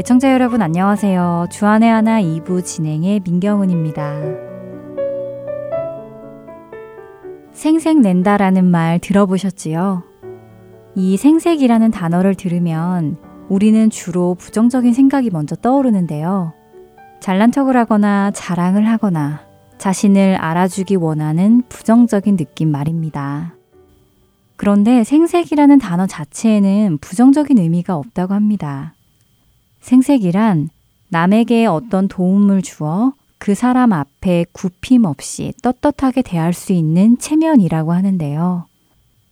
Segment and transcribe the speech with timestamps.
[0.00, 1.48] 애청자 여러분 안녕하세요.
[1.50, 4.14] 주안의 하나 2부 진행의 민경은입니다.
[7.52, 10.02] 생색낸다라는 말 들어보셨지요?
[10.94, 13.18] 이 생색이라는 단어를 들으면
[13.50, 16.54] 우리는 주로 부정적인 생각이 먼저 떠오르는데요.
[17.20, 19.42] 잘난 척을 하거나 자랑을 하거나
[19.76, 23.54] 자신을 알아주기 원하는 부정적인 느낌 말입니다.
[24.56, 28.94] 그런데 생색이라는 단어 자체에는 부정적인 의미가 없다고 합니다.
[29.80, 30.70] 생색이란
[31.08, 38.66] 남에게 어떤 도움을 주어 그 사람 앞에 굽힘 없이 떳떳하게 대할 수 있는 체면이라고 하는데요.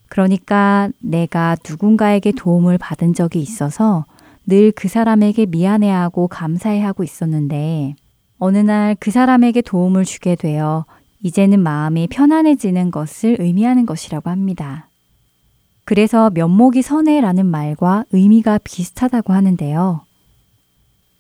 [0.09, 4.05] 그러니까 내가 누군가에게 도움을 받은 적이 있어서
[4.47, 7.95] 늘 그 사람에게 미안해하고 감사해하고 있었는데
[8.39, 10.87] 어느 날 그 사람에게 도움을 주게 되어
[11.23, 14.89] 이제는 마음이 편안해지는 것을 의미하는 것이라고 합니다.
[15.85, 20.08] 그래서 면목이 선해라는 말과 의미가 비슷하다고 하는데요.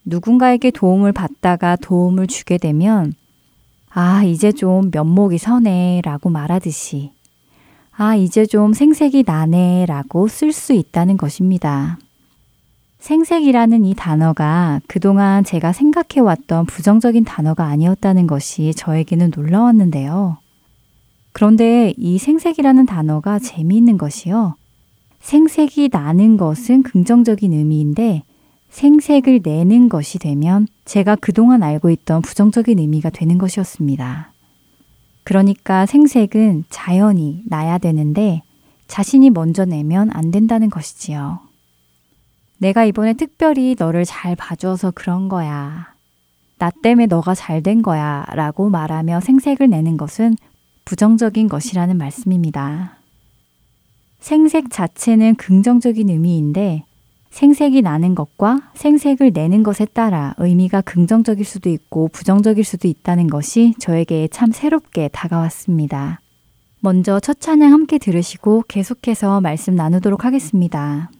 [0.08, 3.14] 누군가에게 도움을 받다가 도움을 주게 되면
[3.90, 7.12] 아, 이제 좀 면목이 서네 라고 말하듯이
[7.96, 11.98] 아, 이제 좀 생색이 나네 라고 쓸 수 있다는 것입니다.
[13.00, 20.38] 생색이라는 이 단어가 그동안 제가 생각해왔던 부정적인 단어가 아니었다는 것이 저에게는 놀라웠는데요.
[21.32, 24.56] 그런데 이 생색이라는 단어가 재미있는 것이요.
[25.20, 28.22] 생색이 나는 것은 긍정적인 의미인데
[28.70, 34.32] 생색을 내는 것이 되면 제가 그동안 알고 있던 부정적인 의미가 되는 것이었습니다.
[35.24, 38.42] 그러니까 생색은 자연히 나야 되는데
[38.86, 41.40] 자신이 먼저 내면 안 된다는 것이지요.
[42.58, 45.94] 내가 이번에 특별히 너를 잘 봐줘서 그런 거야.
[46.58, 48.24] 나 때문에 너가 잘 된 거야.
[48.32, 50.36] 라고 말하며 생색을 내는 것은
[50.84, 52.96] 부정적인 것이라는 말씀입니다.
[54.20, 56.84] 생색 자체는 긍정적인 의미인데
[57.30, 63.74] 생색이 나는 것과 생색을 내는 것에 따라 의미가 긍정적일 수도 있고 부정적일 수도 있다는 것이
[63.78, 66.20] 저에게 참 새롭게 다가왔습니다.
[66.80, 71.10] 먼저 첫 찬양 함께 들으시고 계속해서 말씀 나누도록 하겠습니다.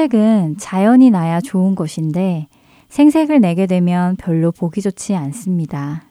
[0.00, 2.46] 생색은 자연이 나야 좋은 것인데
[2.88, 6.04] 생색을 내게 되면 별로 보기 좋지 않습니다.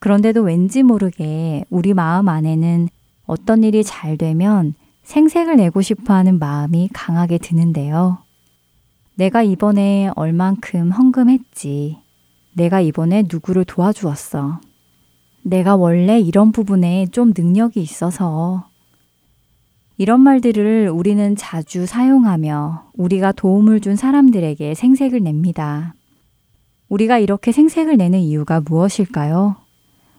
[0.00, 2.88] 그런데도 왠지 모르게 우리 마음 안에는
[3.26, 4.74] 어떤 일이 잘 되면
[5.04, 8.18] 생색을 내고 싶어 하는 마음이 강하게 드는데요.
[9.14, 11.98] 내가 이번에 얼만큼 헌금했지.
[12.54, 14.60] 내가 이번에 누구를 도와주었어.
[15.44, 18.66] 내가 원래 이런 부분에 좀 능력이 있어서.
[19.96, 25.94] 이런 말들을 우리는 자주 사용하며 우리가 도움을 준 사람들에게 생색을 냅니다.
[26.88, 29.56] 우리가 이렇게 생색을 내는 이유가 무엇일까요?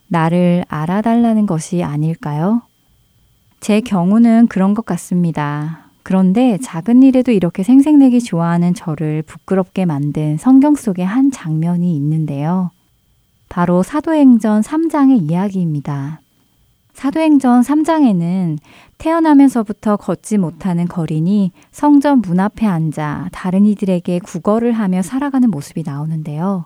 [0.07, 2.61] 나를 알아달라는 것이 아닐까요?
[3.59, 5.89] 제 경우는 그런 것 같습니다.
[6.03, 12.71] 그런데 작은 일에도 이렇게 생색내기 좋아하는 저를 부끄럽게 만든 성경 속의 한 장면이 있는데요.
[13.49, 16.21] 바로 사도행전 3장의 이야기입니다.
[16.95, 18.57] 사도행전 3장에는
[18.97, 26.65] 태어나면서부터 걷지 못하는 거린이 성전 문 앞에 앉아 다른 이들에게 구걸을 하며 살아가는 모습이 나오는데요.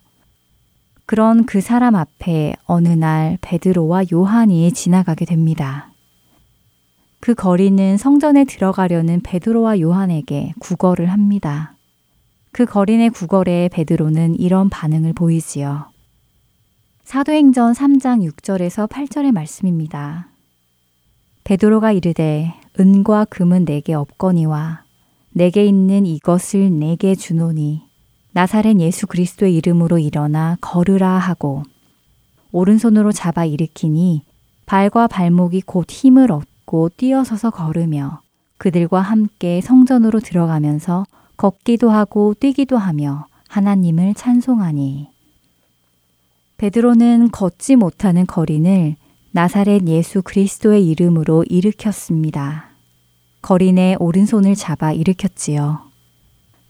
[1.07, 5.91] 그런 그 사람 앞에 어느 날 베드로와 요한이 지나가게 됩니다.
[7.19, 11.75] 그 거리는 성전에 들어가려는 베드로와 요한에게 구걸을 합니다.
[12.51, 15.87] 그 거린의 구걸에 베드로는 이런 반응을 보이지요.
[17.09, 20.27] 사도행전 3장 6절에서 8절의 말씀입니다.
[21.43, 24.83] 베드로가 이르되 은과 금은 내게 없거니와
[25.31, 27.81] 내게 있는 이것을 내게 주노니
[28.33, 31.63] 나사렛 예수 그리스도의 이름으로 일어나 걸으라 하고
[32.51, 34.23] 오른손으로 잡아 일으키니
[34.67, 38.21] 발과 발목이 곧 힘을 얻고 뛰어서서 걸으며
[38.59, 41.07] 그들과 함께 성전으로 들어가면서
[41.37, 45.18] 걷기도 하고 뛰기도 하며 하나님을 찬송하니
[46.59, 48.97] 베드로는 걷지 못하는 거린을
[49.31, 52.71] 나사렛 예수 그리스도의 이름으로 일으켰습니다.
[53.41, 55.79] 거린의 오른손을 잡아 일으켰지요.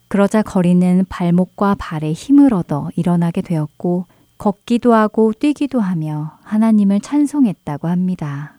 [0.07, 4.05] 그러자 거린은 발목과 발에 힘을 얻어 일어나게 되었고
[4.37, 8.53] 걷기도 하고 뛰기도 하며 하나님을 찬송했다고 합니다.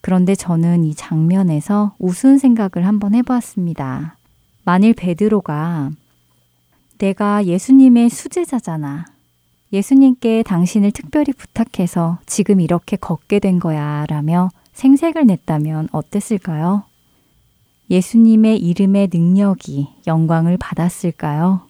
[0.00, 4.16] 그런데 저는 이 장면에서 우스운 생각을 한번 해보았습니다.
[4.64, 5.92] 만일 베드로가
[6.98, 9.17] 내가 예수님의 수제자잖아.
[9.72, 16.84] 예수님께 당신을 특별히 부탁해서 지금 이렇게 걷게 된 거야 라며 생색을 냈다면 어땠을까요?
[17.90, 21.62] 예수님의 이름의 능력이 영광을 받았을까요?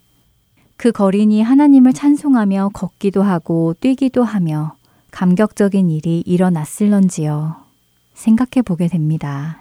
[0.77, 4.75] 그 거린이 하나님을 찬송하며 걷기도 하고 뛰기도 하며
[5.11, 7.57] 감격적인 일이 일어났을런지요.
[8.15, 9.61] 생각해 보게 됩니다.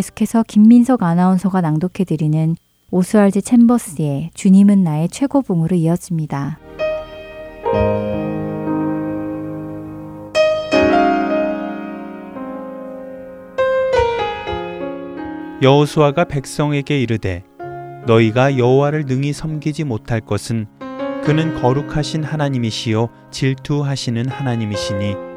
[0.00, 2.56] 계속해서 김민석 아나운서가 낭독해드리는
[2.90, 6.58] 오스왈드 챔버스의 주님은 나의 최고봉으로 이어집니다.
[15.60, 17.44] 여호수아가 백성에게 이르되
[18.06, 20.66] 너희가 여호와를 능히 섬기지 못할 것은
[21.22, 25.29] 그는 거룩하신 하나님이시요 질투하시는 하나님이시니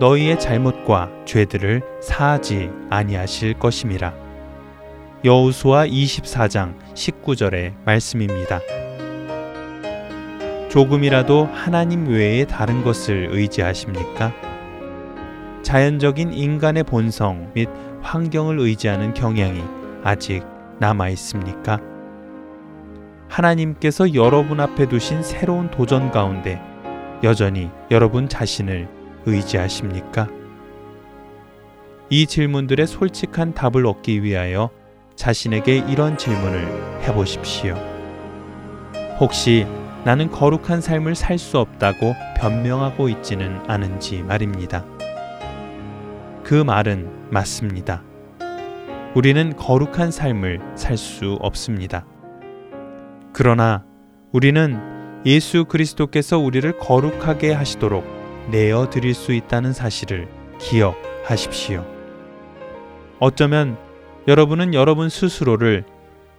[0.00, 4.14] 너희의 잘못과 죄들을 사하지 아니하실 것임이라.
[5.24, 8.60] 여우수아 24장 19절의 말씀입니다.
[10.68, 14.32] 조금이라도 하나님 외에 다른 것을 의지하십니까?
[15.62, 17.68] 자연적인 인간의 본성 및
[18.02, 19.64] 환경을 의지하는 경향이
[20.04, 20.44] 아직
[20.78, 21.80] 남아 있습니까?
[23.28, 26.62] 하나님께서 여러분 앞에 두신 새로운 도전 가운데
[27.24, 28.97] 여전히 여러분 자신을
[29.28, 30.28] 의지하십니까?
[32.10, 34.70] 이 질문들의 솔직한 답을 얻기 위하여
[35.16, 37.74] 자신에게 이런 질문을 해보십시오.
[39.20, 39.66] 혹시
[40.04, 44.84] 나는 거룩한 삶을 살 수 없다고 변명하고 있지는 않은지 말입니다.
[46.44, 48.02] 그 말은 맞습니다.
[49.14, 52.06] 우리는 거룩한 삶을 살 수 없습니다.
[53.32, 53.84] 그러나
[54.32, 54.80] 우리는
[55.26, 58.17] 예수 그리스도께서 우리를 거룩하게 하시도록
[58.50, 60.28] 내어 드릴 수 있다는 사실을
[60.58, 61.84] 기억하십시오.
[63.20, 63.76] 어쩌면
[64.26, 65.84] 여러분은 여러분 스스로를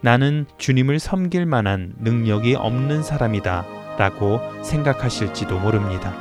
[0.00, 3.66] 나는 주님을 섬길 만한 능력이 없는 사람이다
[3.98, 6.14] 라고 생각하실지도 모릅니다.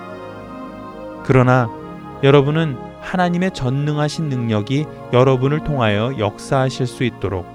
[1.23, 1.69] 그러나
[2.23, 7.45] 여러분은 하나님의 전능하신 능력이 여러분을 통하여 역사하실 수 있도록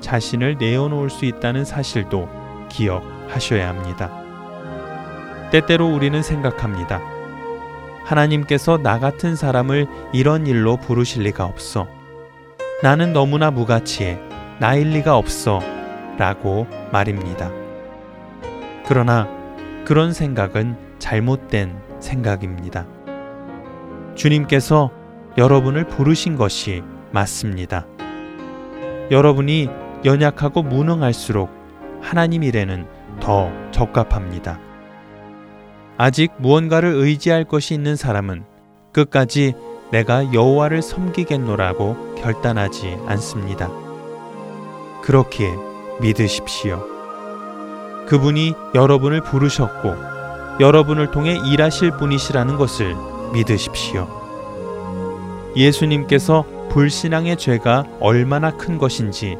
[0.00, 2.28] 자신을 내어놓을 수 있다는 사실도
[2.68, 4.10] 기억하셔야 합니다.
[5.50, 7.11] 때때로 우리는 생각합니다.
[8.04, 11.86] 하나님께서 나 같은 사람을 이런 일로 부르실 리가 없어.
[12.82, 14.18] 나는 너무나 무가치해
[14.58, 15.60] 나일 리가 없어
[16.18, 17.50] 라고 말입니다.
[18.86, 19.28] 그러나
[19.84, 22.86] 그런 생각은 잘못된 생각입니다.
[24.14, 24.90] 주님께서
[25.38, 27.86] 여러분을 부르신 것이 맞습니다.
[29.10, 29.68] 여러분이
[30.04, 31.50] 연약하고 무능할수록
[32.00, 32.86] 하나님 일에는
[33.20, 34.58] 더 적합합니다.
[36.02, 38.42] 아직 무언가를 의지할 것이 있는 사람은
[38.92, 39.54] 끝까지
[39.92, 43.70] 내가 여호와를 섬기겠노라고 결단하지 않습니다.
[45.02, 45.54] 그렇기에
[46.00, 46.84] 믿으십시오.
[48.08, 49.94] 그분이 여러분을 부르셨고
[50.58, 52.96] 여러분을 통해 일하실 분이시라는 것을
[53.32, 54.08] 믿으십시오.
[55.54, 59.36] 예수님께서 불신앙의 죄가 얼마나 큰 것인지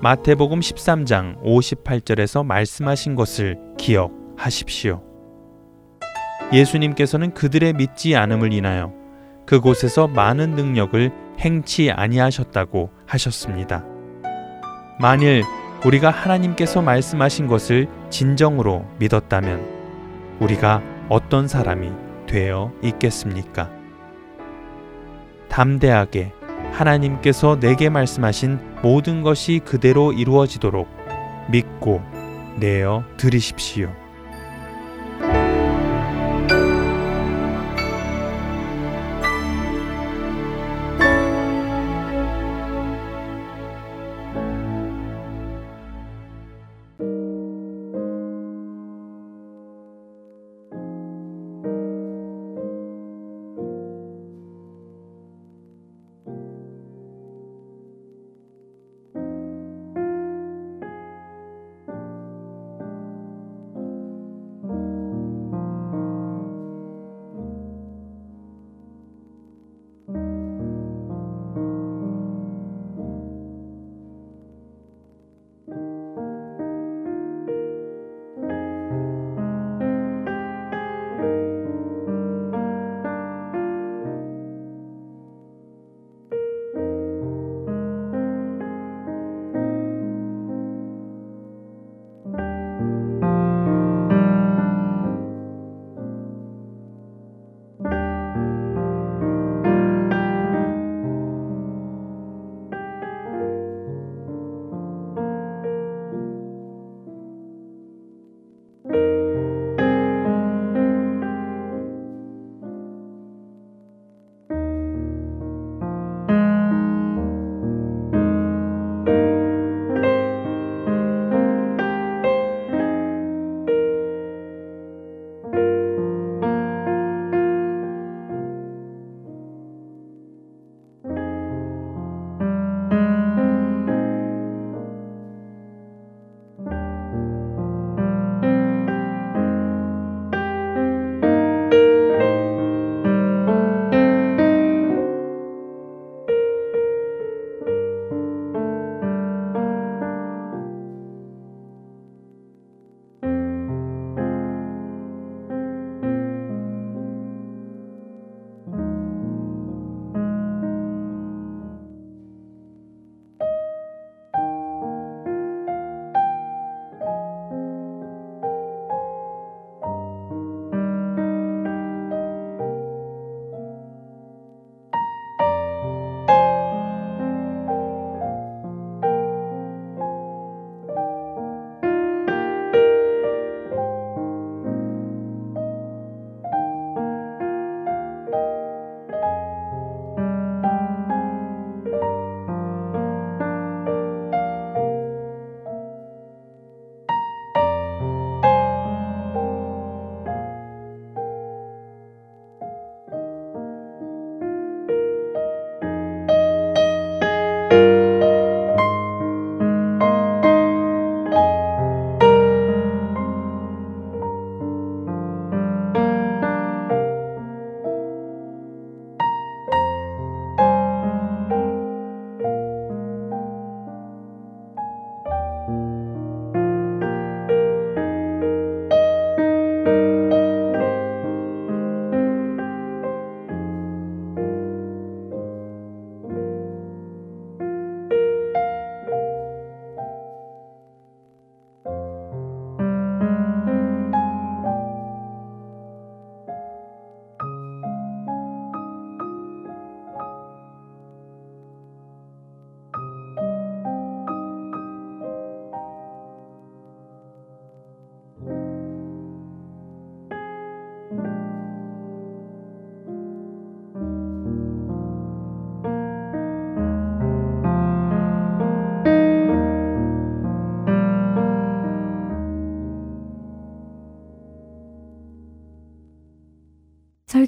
[0.00, 5.09] 마태복음 13장 58절에서 말씀하신 것을 기억하십시오.
[6.52, 8.92] 예수님께서는 그들의 믿지 않음을 인하여
[9.46, 13.84] 그곳에서 많은 능력을 행치 아니하셨다고 하셨습니다.
[14.98, 15.44] 만일
[15.84, 19.64] 우리가 하나님께서 말씀하신 것을 진정으로 믿었다면
[20.40, 21.90] 우리가 어떤 사람이
[22.26, 23.70] 되어 있겠습니까?
[25.48, 26.32] 담대하게
[26.72, 30.88] 하나님께서 내게 말씀하신 모든 것이 그대로 이루어지도록
[31.50, 32.02] 믿고
[32.58, 33.99] 내어 드리십시오.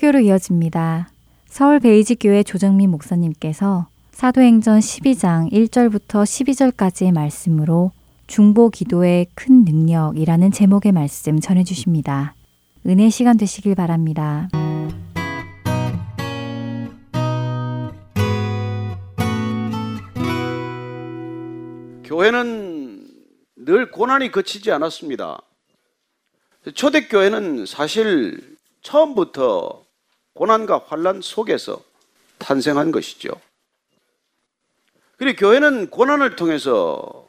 [0.03, 1.09] 설교로 이어집니다.
[1.47, 7.93] 서울 베이직교회 조정민 목사님께서 사도행전 12장 1절부터 12절까지의 말씀으로
[8.27, 12.35] 중보 기도의 큰 능력이라는 제목의 말씀 전해 주십니다.
[12.85, 14.49] 은혜 시간 되시길 바랍니다.
[22.05, 23.09] 교회는
[23.57, 25.41] 늘 고난이 거치지 않았습니다.
[26.75, 29.83] 초대교회는 사실 처음부터
[30.35, 31.83] 고난과 환란 속에서
[32.39, 33.31] 탄생한 것이죠.
[35.17, 37.27] 그리고 교회는 고난을 통해서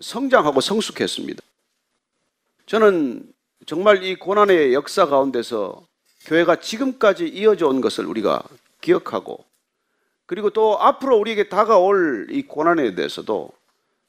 [0.00, 1.42] 성장하고 성숙했습니다.
[2.66, 3.32] 저는
[3.66, 5.82] 정말 이 고난의 역사 가운데서
[6.26, 8.42] 교회가 지금까지 이어져 온 것을 우리가
[8.80, 9.44] 기억하고
[10.26, 13.50] 그리고 또 앞으로 우리에게 다가올 이 고난에 대해서도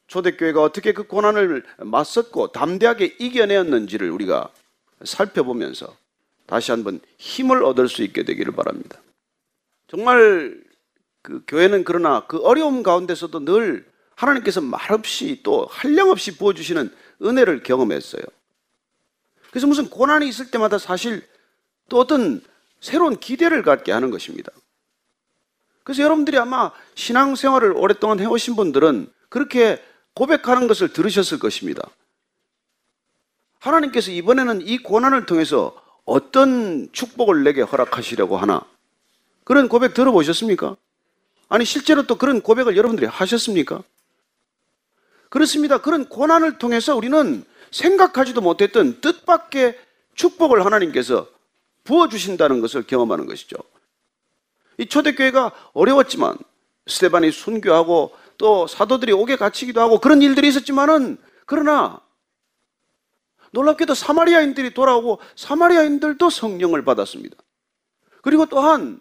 [0.08, 4.52] 초대교회가 어떻게 그 고난을 맞섰고 담대하게 이겨내었는지를 우리가
[5.04, 5.96] 살펴보면서
[6.52, 9.00] 다시 한번 힘을 얻을 수 있게 되기를 바랍니다.
[9.88, 10.62] 정말
[11.22, 18.22] 그 교회는 그러나 그 어려움 가운데서도 늘 하나님께서 말없이 또 한량없이 부어주시는 은혜를 경험했어요.
[19.50, 21.26] 그래서 무슨 고난이 있을 때마다 사실
[21.88, 22.42] 또 어떤
[22.82, 24.52] 새로운 기대를 갖게 하는 것입니다.
[25.84, 29.82] 그래서 여러분들이 아마 신앙생활을 오랫동안 해오신 분들은 그렇게
[30.16, 31.82] 고백하는 것을 들으셨을 것입니다.
[33.60, 35.81] 하나님께서 이번에는 이 고난을 통해서
[36.12, 38.62] 어떤 축복을 내게 허락하시려고 하나?
[39.46, 40.76] 그런 고백 들어보셨습니까?
[41.48, 43.82] 아니, 실제로 또 그런 고백을 여러분들이 하셨습니까?
[45.30, 45.78] 그렇습니다.
[45.78, 49.80] 그런 고난을 통해서 우리는 생각하지도 못했던 뜻밖의
[50.16, 51.28] 축복을 하나님께서
[51.86, 53.56] 부어주신다는 것을 경험하는 것이죠.
[54.78, 56.38] 이 초대교회가 어려웠지만
[56.88, 62.02] 스테반이 순교하고 또 사도들이 옥에 갇히기도 하고 그런 일들이 있었지만은 그러나
[63.52, 67.38] 놀랍게도 사마리아인들이 돌아오고 사마리아인들도 성령을 받았습니다.
[68.22, 69.00] 그리고 또한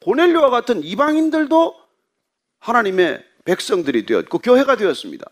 [0.00, 1.74] 고넬료와 같은 이방인들도
[2.58, 5.30] 하나님의 백성들이 되었고 교회가 되었습니다.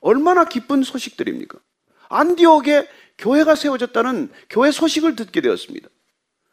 [0.00, 1.58] 얼마나 기쁜 소식들입니까?
[2.08, 5.88] 안디옥에 교회가 세워졌다는 교회 소식을 듣게 되었습니다.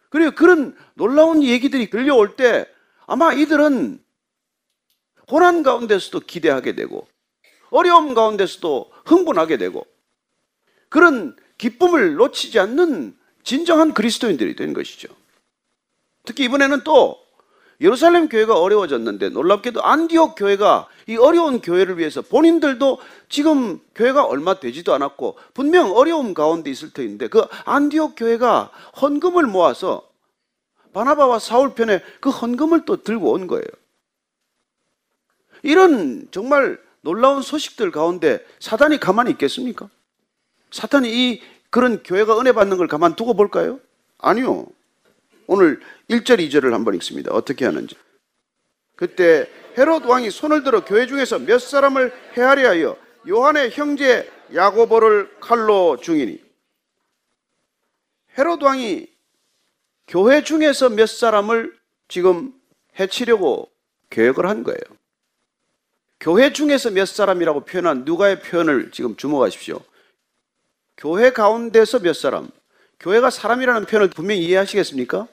[0.10, 2.68] 그리고 그런 놀라운 얘기들이 들려올 때
[3.08, 4.04] 아마 이들은
[5.28, 7.08] 고난 가운데서도 기대하게 되고
[7.72, 9.88] 어려움 가운데서도 흥분하게 되고
[10.90, 15.08] 그런 기쁨을 놓치지 않는 진정한 그리스도인들이 된 것이죠.
[16.26, 17.18] 특히 이번에는 또
[17.80, 24.94] 예루살렘 교회가 어려워졌는데 놀랍게도 안디옥 교회가 이 어려운 교회를 위해서 본인들도 지금 교회가 얼마 되지도
[24.94, 28.70] 않았고 분명 어려움 가운데 있을 터인데 그 안디옥 교회가
[29.02, 30.08] 헌금을 모아서
[30.94, 33.66] 바나바와 사울 편에 그 헌금을 또 들고 온 거예요.
[35.64, 39.90] 이런 정말 놀라운 소식들 가운데 사단이 가만히 있겠습니까?
[40.72, 43.80] 사탄이 이 그런 교회가 은혜 받는 걸 가만 두고 볼까요?
[44.18, 44.68] 아니요.
[45.48, 47.34] 오늘 1절, 2절을 한번 읽습니다.
[47.34, 47.96] 어떻게 하는지.
[48.96, 55.98] 그때 헤롯 왕이 손을 들어 교회 중에서 몇 사람을 헤아려 하여 요한의 형제 야고보를 칼로
[55.98, 56.42] 중이니
[58.38, 59.08] 헤롯 왕이
[60.08, 61.76] 교회 중에서 몇 사람을
[62.08, 62.54] 지금
[63.00, 63.72] 해치려고
[64.10, 65.01] 계획을 한 거예요.
[66.22, 69.80] 교회 중에서 몇 사람이라고 표현한 누가의 표현을 지금 주목하십시오.
[70.96, 72.50] 교회 가운데서 몇 사람.
[73.00, 75.28] 교회가 사람이라는 표현을 분명히 이해하시겠습니까?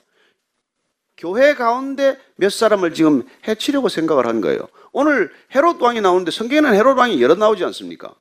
[1.18, 4.66] 교회 가운데 몇 사람을 지금 해치려고 생각을 한 거예요.
[4.92, 8.14] 오늘 헤롯 왕이 나오는데 성경에는 헤롯 왕이 여러 나오지 않습니까?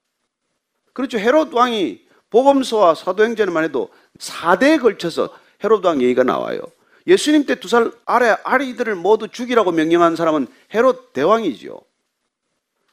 [0.91, 1.17] 그렇죠.
[1.17, 2.01] 헤롯 왕이
[2.31, 6.59] 복음서와 사도행전에만 해도 4대에 걸쳐서 헤롯 왕 얘기가 나와요.
[7.05, 11.79] 예수님 때 두 살 아래 아이들을 모두 죽이라고 명령한 사람은 헤롯 대왕이지요.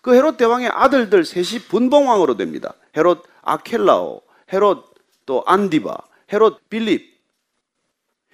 [0.05, 2.75] 그 헤롯 대왕의 아들들 셋이 분봉왕으로 됩니다.
[2.95, 4.21] 헤롯 아켈라오,
[4.53, 5.97] 헤롯 또 안디바,
[6.31, 7.19] 헤롯 빌립.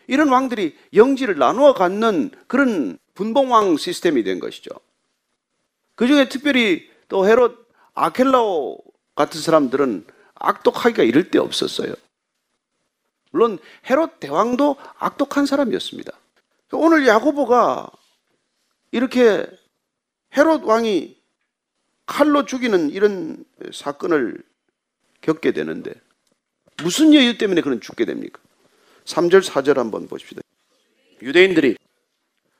[0.08, 4.70] 이런 왕들이 영지를 나누어 갖는 그런 분봉왕 시스템이 된 것이죠.
[5.94, 8.76] 그 중에 특별히 또 헤롯 아켈라오
[9.14, 11.94] 같은 사람들은 악독하기가 이를 데 없었어요.
[13.30, 16.10] 물론 헤롯 대왕도 악독한 사람이었습니다.
[16.72, 17.92] 오늘 야고보가
[18.90, 19.46] 이렇게
[20.36, 21.19] 헤롯 왕이
[22.10, 24.42] 칼로 죽이는 이런 사건을
[25.20, 25.92] 겪게 되는데
[26.82, 28.40] 무슨 이유 때문에 그런 죽게 됩니까?
[29.04, 30.42] 3절, 4절 한번 보십시다.
[31.22, 31.76] 유대인들이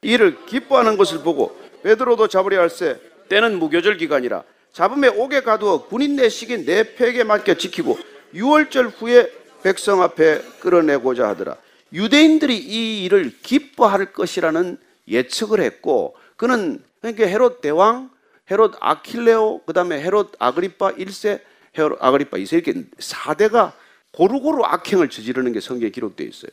[0.02, 6.64] 이를 기뻐하는 것을 보고 베드로도 잡으려 할세 때는 무교절 기간이라 잡음에 옥에 가두어 군인 내식인
[6.64, 7.98] 내 팩에 맡겨 지키고
[8.34, 9.32] 6월절 후에
[9.64, 11.56] 백성 앞에 끌어내고자 하더라.
[11.92, 18.10] 유대인들이 이 일을 기뻐할 것이라는 예측을 했고 그는 그러니까 헤롯 대왕
[18.50, 21.40] 헤롯 아킬레오, 그 다음에 헤롯 아그리파 1세,
[21.78, 23.72] 헤롯 아그리파 2세 이렇게 4대가
[24.12, 26.50] 고루고루 악행을 저지르는 게 성경에 기록되어 있어요.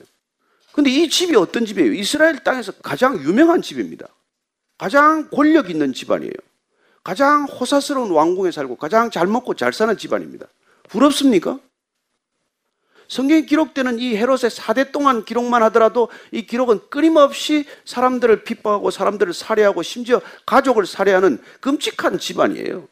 [0.73, 1.93] 근데 이 집이 어떤 집이에요?
[1.93, 4.07] 이스라엘 땅에서 가장 유명한 집입니다.
[4.77, 6.33] 가장 권력 있는 집안이에요.
[7.03, 10.45] 가장 호사스러운 왕궁에 살고 가장 잘 먹고 잘 사는 집안입니다.
[10.89, 11.59] 부럽습니까?
[13.07, 19.81] 성경에 기록되는 이 헤롯의 4대 동안 기록만 하더라도 이 기록은 끊임없이 사람들을 핍박하고 사람들을 살해하고
[19.83, 22.87] 심지어 가족을 살해하는 끔찍한 집안이에요.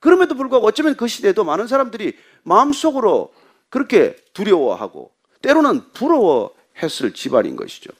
[0.00, 3.32] 그럼에도 불구하고 어쩌면 그 시대에도 많은 사람들이 마음속으로
[3.68, 5.10] 그렇게 두려워하고
[5.42, 7.90] 때로는 부러워했을 집안인 것이죠.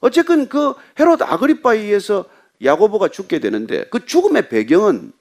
[0.00, 2.26] 어쨌든 그 헤롯 아그리파에 의해서
[2.62, 5.12] 야고보가 죽게 되는데 그 죽음의 배경은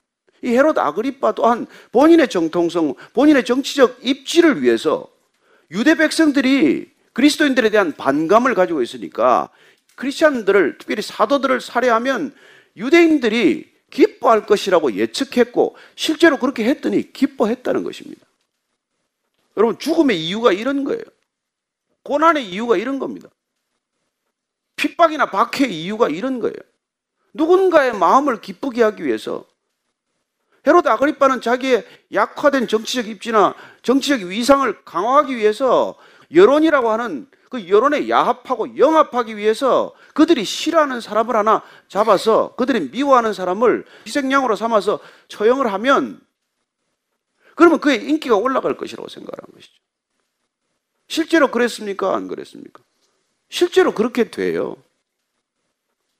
[0.41, 5.07] 이 헤롯 아그리파 또한 본인의 정통성, 본인의 정치적 입지를 위해서
[5.71, 9.49] 유대 백성들이 그리스도인들에 대한 반감을 가지고 있으니까
[9.95, 12.35] 크리스천들을 특별히 사도들을 살해하면
[12.77, 18.25] 유대인들이 기뻐할 것이라고 예측했고 실제로 그렇게 했더니 기뻐했다는 것입니다.
[19.55, 21.01] 여러분 죽음의 이유가 이런 거예요.
[22.03, 23.29] 고난의 이유가 이런 겁니다.
[24.75, 26.55] 핍박이나 박해의 이유가 이런 거예요.
[27.33, 29.45] 누군가의 마음을 기쁘게 하기 위해서
[30.67, 35.95] 헤로드 아그리파는 자기의 약화된 정치적 입지나 정치적 위상을 강화하기 위해서
[36.33, 43.85] 여론이라고 하는 그 여론에 야합하고 영합하기 위해서 그들이 싫어하는 사람을 하나 잡아서 그들이 미워하는 사람을
[44.07, 46.19] 희생양으로 삼아서 처형을 하면
[47.55, 49.73] 그러면 그의 인기가 올라갈 것이라고 생각하는 것이죠.
[51.07, 52.15] 실제로 그랬습니까?
[52.15, 52.81] 안 그랬습니까?
[53.49, 54.75] 실제로 그렇게 돼요.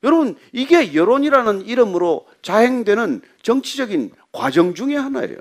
[0.06, 5.36] 여러분, 이게 여론이라는 이름으로 자행되는 정치적인 과정 중의 하나예요.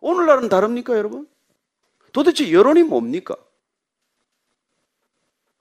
[0.00, 1.28] 오늘날은 다릅니까, 여러분?
[2.12, 3.36] 도대체 여론이 뭡니까?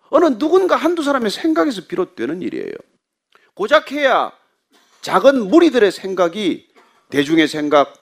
[0.10, 2.74] 어느 누군가 한두 사람의 생각에서 비롯되는 일이에요.
[3.54, 4.32] 고작 해야
[5.02, 6.67] 작은 무리들의 생각이
[7.10, 7.93] 대중의 생각,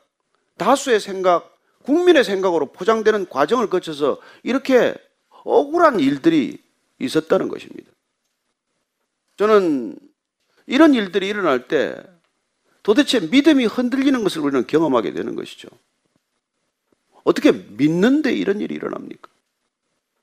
[0.57, 4.95] 다수의 생각, 국민의 생각으로 포장되는 과정을 거쳐서 이렇게
[5.43, 6.63] 억울한 일들이
[6.99, 7.91] 있었다는 것입니다.
[9.37, 9.97] 저는
[10.67, 12.01] 이런 일들이 일어날 때
[12.83, 15.67] 도대체 믿음이 흔들리는 것을 우리는 경험하게 되는 것이죠.
[17.23, 19.29] 어떻게 믿는데 이런 일이 일어납니까?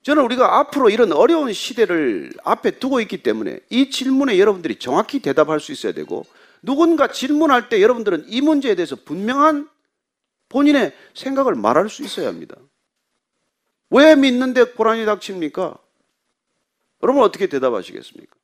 [0.02, 5.60] 저는 우리가 앞으로 이런 어려운 시대를 앞에 두고 있기 때문에 이 질문에 여러분들이 정확히 대답할
[5.60, 6.24] 수 있어야 되고
[6.60, 9.68] 누군가 질문할 때 여러분들은 이 문제에 대해서 분명한
[10.48, 12.56] 본인의 생각을 말할 수 있어야 합니다.
[13.90, 15.76] 왜 믿는데 고난이 닥칩니까?
[17.02, 18.34] 여러분 어떻게 대답하시겠습니까?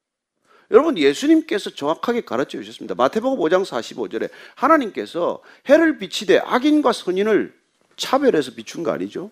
[0.71, 2.95] 여러분 예수님께서 정확하게 가르쳐 주셨습니다.
[2.95, 7.55] 마태복음 5장 45절에 하나님께서 해를 비치되 악인과 선인을
[7.97, 9.31] 차별해서 비춘 거 아니죠?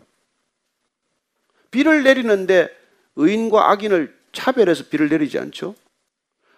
[1.70, 2.68] 비를 내리는데
[3.16, 5.75] 의인과 악인을 차별해서 비를 내리지 않죠?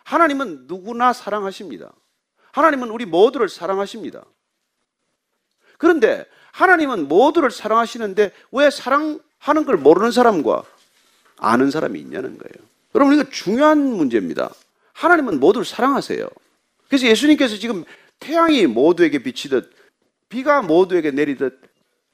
[0.04, 1.92] 하나님은 누구나 사랑하십니다.
[2.52, 4.24] 하나님은 우리 모두를 사랑하십니다.
[5.76, 10.64] 그런데 하나님은 모두를 사랑하시는데 왜 사랑하는 걸 모르는 사람과
[11.36, 12.68] 아는 사람이 있냐는 거예요.
[12.94, 14.50] 여러분, 이거 중요한 문제입니다.
[14.98, 16.28] 하나님은 모두를 사랑하세요.
[16.88, 17.84] 그래서 예수님께서 지금
[18.18, 19.72] 태양이 모두에게 비치듯
[20.28, 21.60] 비가 모두에게 내리듯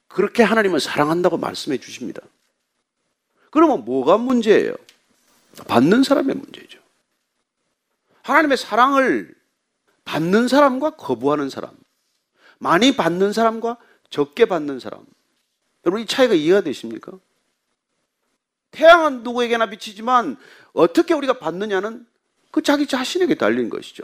[0.07, 2.21] 그렇게 하나님은 사랑한다고 말씀해 주십니다.
[3.49, 4.75] 그러면 뭐가 문제예요?
[5.67, 6.79] 받는 사람의 문제죠.
[8.21, 9.33] 하나님의 사랑을
[10.03, 11.71] 받는 사람과 거부하는 사람,
[12.59, 13.77] 많이 받는 사람과
[14.11, 15.03] 적게 받는 사람.
[15.85, 17.13] 여러분 이 차이가 이해가 되십니까?
[18.69, 20.37] 태양은 누구에게나 비치지만
[20.73, 22.05] 어떻게 우리가 받느냐는
[22.55, 24.03] 그 자기 자신에게 달린 것이죠.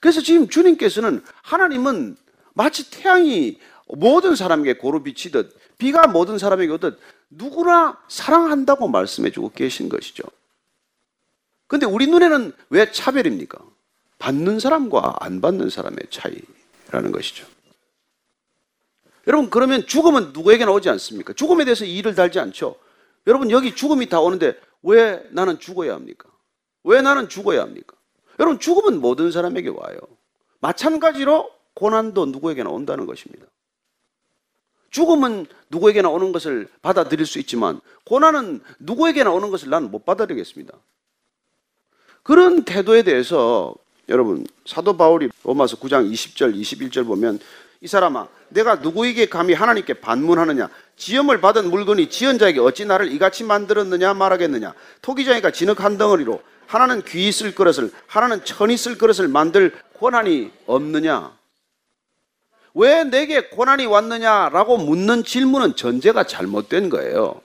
[0.00, 2.16] 그래서 지금 주님께서는 하나님은
[2.52, 6.98] 마치 태양이 모든 사람에게 고루 비치듯 비가 모든 사람에게 오듯
[7.30, 10.24] 누구나 사랑한다고 말씀해 주고 계신 것이죠.
[11.68, 13.56] 근데 우리 눈에는 왜 차별입니까?
[14.18, 17.46] 받는 사람과 안 받는 사람의 차이라는 것이죠.
[19.28, 21.34] 여러분, 그러면 죽음은 누구에게나 오지 않습니까?
[21.34, 22.74] 죽음에 대해서 이의를 달지 않죠.
[23.28, 26.33] 여러분, 여기 죽음이 다 오는데 왜 나는 죽어야 합니까?
[26.84, 27.96] 왜 나는 죽어야 합니까?
[28.38, 29.98] 여러분, 죽음은 모든 사람에게 와요.
[30.60, 33.46] 마찬가지로 고난도 누구에게나 온다는 것입니다.
[34.90, 40.72] 죽음은 누구에게나 오는 것을 받아들일 수 있지만, 고난은 누구에게나 오는 것을 나는 못 받아들이겠습니다.
[42.22, 43.74] 그런 태도에 대해서
[44.08, 47.40] 여러분, 사도 바울이 로마서 9장 20절, 21절 보면
[47.84, 50.70] 이 사람아, 내가 누구에게 감히 하나님께 반문하느냐?
[50.96, 54.72] 지음을 받은 물건이 지은 자에게 어찌 나를 이같이 만들었느냐 말하겠느냐?
[55.02, 61.36] 토기장이가 진흙 한 덩어리로 하나는 귀 있을 그릇을 하나는 천 있을 그릇을 만들 권한이 없느냐?
[62.72, 67.42] 왜 내게 고난이 왔느냐라고 묻는 질문은 전제가 잘못된 거예요.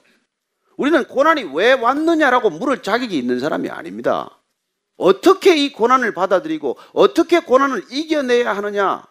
[0.78, 4.40] 우리는 고난이 왜 왔느냐라고 물을 자격이 있는 사람이 아닙니다.
[4.96, 9.09] 어떻게 이 고난을 받아들이고 어떻게 고난을 이겨내야 하느냐?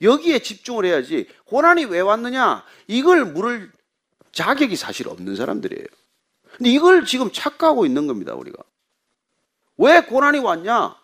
[0.00, 2.64] 여기에 집중을 해야지 고난이 왜 왔느냐?
[2.86, 3.70] 이걸 물을
[4.32, 5.86] 자격이 사실 없는 사람들이에요.
[6.56, 8.62] 근데 이걸 지금 착각하고 있는 겁니다, 우리가.
[9.76, 10.96] 왜 고난이 왔냐?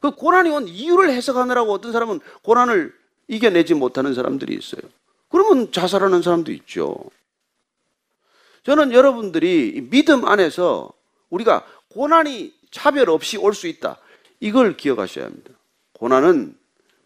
[0.00, 2.94] 그 고난이 온 이유를 해석하느라고 어떤 사람은 고난을
[3.28, 4.82] 이겨내지 못하는 사람들이 있어요.
[5.28, 6.96] 그러면 자살하는 사람도 있죠.
[8.64, 10.92] 저는 여러분들이 믿음 안에서
[11.30, 13.98] 우리가 고난이 차별 없이 올 수 있다.
[14.40, 15.50] 이걸 기억하셔야 합니다.
[15.94, 16.56] 고난은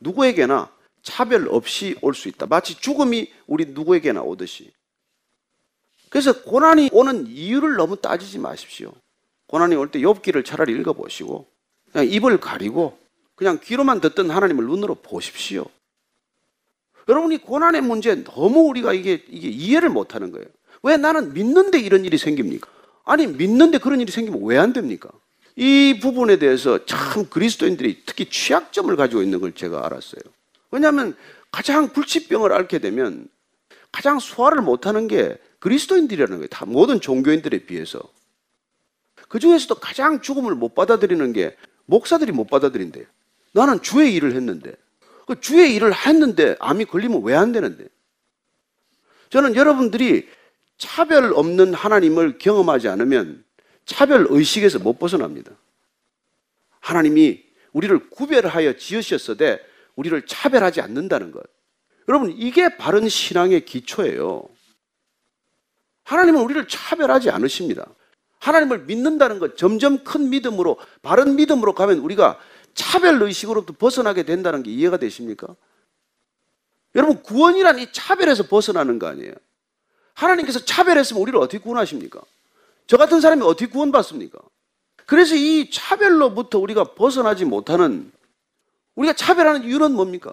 [0.00, 0.70] 누구에게나
[1.06, 2.46] 차별 없이 올 수 있다.
[2.46, 4.72] 마치 죽음이 우리 누구에게나 오듯이.
[6.10, 8.92] 그래서 고난이 오는 이유를 너무 따지지 마십시오.
[9.46, 11.46] 고난이 올때 욥기를 차라리 읽어보시고
[11.92, 12.98] 그냥 입을 가리고
[13.36, 15.64] 그냥 귀로만 듣던 하나님을 눈으로 보십시오.
[17.08, 20.46] 여러분이 고난의 문제 너무 우리가 이게, 이게 이해를 못하는 거예요.
[20.82, 22.68] 왜 나는 믿는데 이런 일이 생깁니까?
[23.04, 25.08] 아니 믿는데 그런 일이 생기면 왜 안 됩니까?
[25.54, 30.20] 이 부분에 대해서 참 그리스도인들이 특히 취약점을 가지고 있는 걸 제가 알았어요.
[30.70, 31.16] 왜냐하면
[31.50, 33.28] 가장 불치병을 앓게 되면
[33.92, 36.48] 가장 소화를 못하는 게 그리스도인들이라는 거예요.
[36.48, 38.00] 다 모든 종교인들에 비해서.
[39.28, 43.04] 그 중에서도 가장 죽음을 못 받아들이는 게 목사들이 못 받아들인대요.
[43.52, 44.74] 나는 주의 일을 했는데.
[45.26, 47.86] 그 주의 일을 했는데 암이 걸리면 왜 안 되는데?
[49.30, 50.28] 저는 여러분들이
[50.78, 53.44] 차별 없는 하나님을 경험하지 않으면
[53.86, 55.52] 차별 의식에서 못 벗어납니다.
[56.80, 59.60] 하나님이 우리를 구별하여 지으셨어되
[59.96, 61.42] 우리를 차별하지 않는다는 것.
[62.08, 64.44] 여러분, 이게 바른 신앙의 기초예요.
[66.04, 67.86] 하나님은 우리를 차별하지 않으십니다.
[68.38, 72.38] 하나님을 믿는다는 것, 점점 큰 믿음으로, 바른 믿음으로 가면 우리가
[72.74, 75.48] 차별 의식으로부터 벗어나게 된다는 게 이해가 되십니까?
[76.94, 79.32] 여러분, 구원이란 이 차별에서 벗어나는 거 아니에요?
[80.14, 82.20] 하나님께서 차별했으면 우리를 어떻게 구원하십니까?
[82.86, 84.38] 저 같은 사람이 어떻게 구원받습니까?
[85.06, 88.12] 그래서 이 차별로부터 우리가 벗어나지 못하는
[88.96, 90.32] 우리가 차별하는 이유는 뭡니까?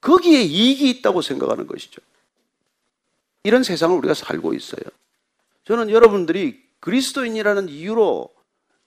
[0.00, 2.00] 거기에 이익이 있다고 생각하는 것이죠.
[3.44, 4.82] 이런 세상을 우리가 살고 있어요.
[5.64, 8.28] 저는 여러분들이 그리스도인이라는 이유로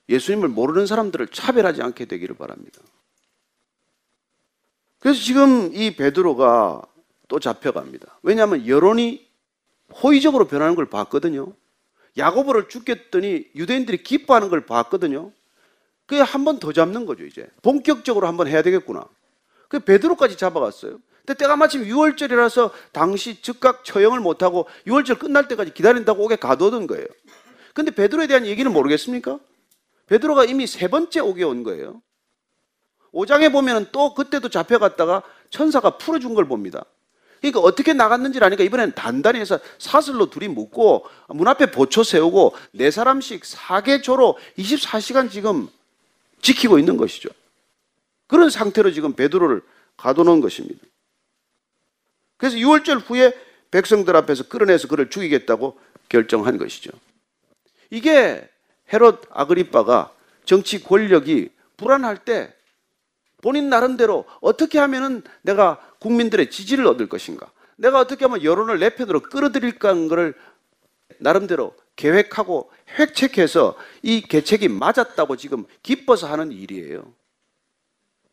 [0.09, 2.79] 예수님을 모르는 사람들을 차별하지 않게 되기를 바랍니다.
[4.99, 6.81] 그래서 지금 이 베드로가
[7.27, 8.19] 또 잡혀갑니다.
[8.23, 9.25] 왜냐하면 여론이
[10.01, 11.53] 호의적으로 변하는 걸 봤거든요.
[12.17, 15.31] 야고보를 죽였더니 유대인들이 기뻐하는 걸 봤거든요.
[16.05, 17.47] 그게 한 번 더 잡는 거죠, 이제.
[17.61, 19.05] 본격적으로 한 번 해야 되겠구나.
[19.69, 20.99] 그 베드로까지 잡아갔어요.
[21.25, 27.07] 근데 때가 마침 6월절이라서 당시 즉각 처형을 못하고 6월절 끝날 때까지 기다린다고 옥에 가둬둔 거예요.
[27.73, 29.39] 근데 베드로에 대한 얘기는 모르겠습니까?
[30.07, 32.01] 베드로가 이미 세 번째 옥에 온 거예요.
[33.11, 36.85] 5장에 보면 또 그때도 잡혀갔다가 천사가 풀어준 걸 봅니다.
[37.41, 42.91] 그러니까 어떻게 나갔는지를 아니까 이번엔 단단히 해서 사슬로 둘이 묶고 문 앞에 보초 세우고 네
[42.91, 45.67] 사람씩 사계조로 24시간 지금
[46.45, 47.29] 지키고 있는 것이죠.
[48.27, 49.63] 그런 상태로 지금 베드로를
[49.97, 50.79] 가둬놓은 것입니다.
[52.37, 53.33] 그래서 6월절 후에
[53.71, 56.91] 백성들 앞에서 끌어내서 그를 죽이겠다고 결정한 것이죠.
[57.89, 58.47] 이게
[58.93, 60.13] 헤롯 아그리빠가
[60.45, 62.53] 정치 권력이 불안할 때
[63.41, 67.51] 본인 나름대로 어떻게 하면은 내가 국민들의 지지를 얻을 것인가?
[67.75, 70.35] 내가 어떻게 하면 여론을 내 편으로 끌어들일까 하는 것을
[71.17, 72.69] 나름대로 계획하고
[72.99, 77.11] 획책해서 이 계책이 맞았다고 지금 기뻐서 하는 일이에요.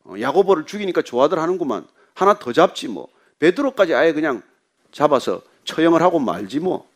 [0.05, 1.87] 어, 야고보를 죽이니까 좋아들 하는구만.
[2.15, 3.09] 하나 더 잡지 뭐.
[3.39, 4.43] 베드로까지 아예 그냥
[4.91, 6.89] 잡아서 처형을 하고 말지 뭐.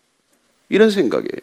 [0.69, 1.41] 이런 생각이에요.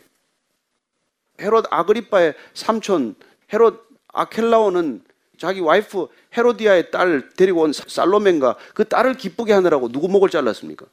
[1.39, 3.15] 헤롯 아그리빠의 삼촌
[3.51, 5.03] 헤롯 아켈라오는
[5.37, 6.07] 자기 와이프
[6.37, 10.85] 헤로디아의 딸 데리고 온 살로멘과 그 딸을 기쁘게 하느라고 누구 목을 잘랐습니까?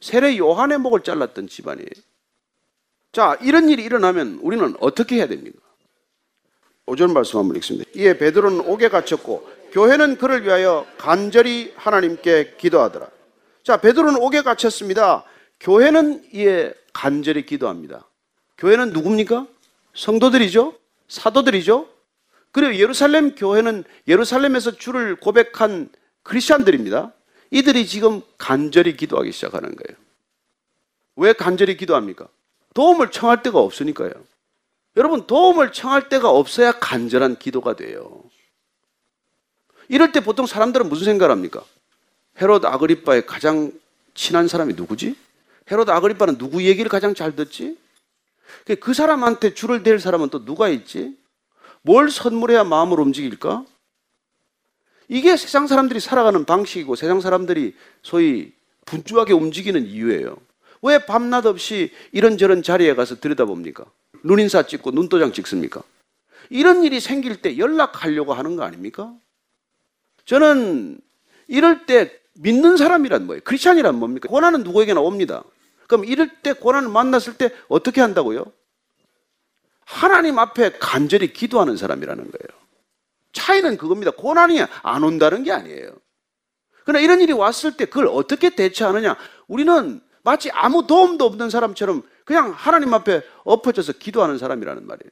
[0.00, 1.88] 세례 요한의 목을 잘랐던 집안이에요.
[3.12, 5.58] 자, 이런 일이 일어나면 우리는 어떻게 해야 됩니까?
[6.86, 7.90] 5절 말씀 한번 읽습니다.
[7.94, 13.08] 이에 베드로는 옥에 갇혔고 교회는 그를 위하여 간절히 하나님께 기도하더라.
[13.62, 15.24] 자, 베드로는 옥에 갇혔습니다.
[15.60, 18.06] 교회는 이에 간절히 기도합니다.
[18.58, 19.46] 교회는 누굽니까?
[19.94, 20.74] 성도들이죠?
[21.08, 21.88] 사도들이죠?
[22.52, 25.90] 그리고 예루살렘 교회는 예루살렘에서 주를 고백한
[26.22, 27.12] 크리스천들입니다.
[27.50, 29.98] 이들이 지금 간절히 기도하기 시작하는 거예요.
[31.16, 32.28] 왜 간절히 기도합니까?
[32.76, 34.12] 도움을 청할 데가 없으니까요.
[34.98, 38.22] 여러분, 도움을 청할 데가 없어야 간절한 기도가 돼요.
[39.88, 41.64] 이럴 때 보통 사람들은 무슨 생각을 합니까?
[42.38, 43.72] 헤롯 아그리빠의 가장
[44.12, 45.16] 친한 사람이 누구지?
[45.70, 47.78] 헤롯 아그리빠는 누구 얘기를 가장 잘 듣지?
[48.78, 51.16] 그 사람한테 줄을 댈 사람은 또 누가 있지?
[51.80, 53.64] 뭘 선물해야 마음을 움직일까?
[55.08, 58.52] 이게 세상 사람들이 살아가는 방식이고 세상 사람들이 소위
[58.84, 60.36] 분주하게 움직이는 이유예요.
[60.82, 63.84] 왜 밤낮 없이 이런저런 자리에 가서 들여다봅니까?
[64.22, 65.82] 눈인사 찍고 눈도장 찍습니까?
[66.50, 69.12] 이런 일이 생길 때 연락하려고 하는 거 아닙니까?
[70.24, 70.98] 저는
[71.48, 73.42] 이럴 때 믿는 사람이란 뭐예요?
[73.44, 74.28] 크리스찬이란 뭡니까?
[74.28, 75.42] 고난은 누구에게나 옵니다.
[75.86, 78.44] 그럼 이럴 때 고난을 만났을 때 어떻게 한다고요?
[79.84, 82.60] 하나님 앞에 간절히 기도하는 사람이라는 거예요.
[83.32, 84.10] 차이는 그겁니다.
[84.10, 85.92] 고난이 안 온다는 게 아니에요.
[86.84, 89.16] 그러나 이런 일이 왔을 때 그걸 어떻게 대처하느냐?
[89.46, 95.10] 우리는 마치 아무 도움도 없는 사람처럼 그냥 하나님 앞에 엎어져서 기도하는 사람이라는 말이에요.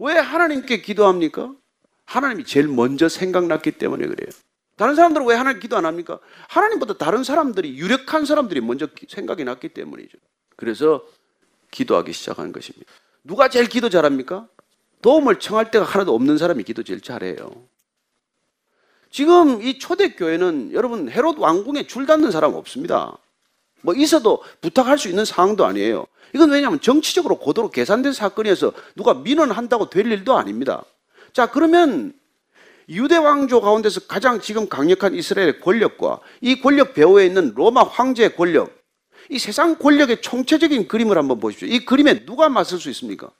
[0.00, 1.54] 왜 하나님께 기도합니까?
[2.04, 4.28] 하나님이 제일 먼저 생각났기 때문에 그래요.
[4.76, 6.18] 다른 사람들은 왜 하나님 기도 안 합니까?
[6.48, 10.18] 하나님보다 다른 사람들이, 유력한 사람들이 먼저 생각이 났기 때문이죠.
[10.56, 11.02] 그래서
[11.70, 12.92] 기도하기 시작하는 것입니다.
[13.24, 14.46] 누가 제일 기도 잘합니까?
[15.00, 17.50] 도움을 청할 데가 하나도 없는 사람이 기도 제일 잘해요.
[19.10, 23.16] 지금 이 초대교회는 여러분 헤롯 왕궁에 줄 닫는 사람 없습니다.
[23.82, 26.06] 뭐 있어도 부탁할 수 있는 상황도 아니에요.
[26.34, 30.84] 이건 왜냐하면 정치적으로 고도로 계산된 사건이어서 누가 민원한다고 될 일도 아닙니다.
[31.32, 32.12] 자, 그러면
[32.88, 38.72] 유대 왕조 가운데서 가장 지금 강력한 이스라엘의 권력과 이 권력 배후에 있는 로마 황제의 권력,
[39.28, 41.68] 이 세상 권력의 총체적인 그림을 한번 보십시오.
[41.68, 43.30] 이 그림에 누가 맞설 수 있습니까?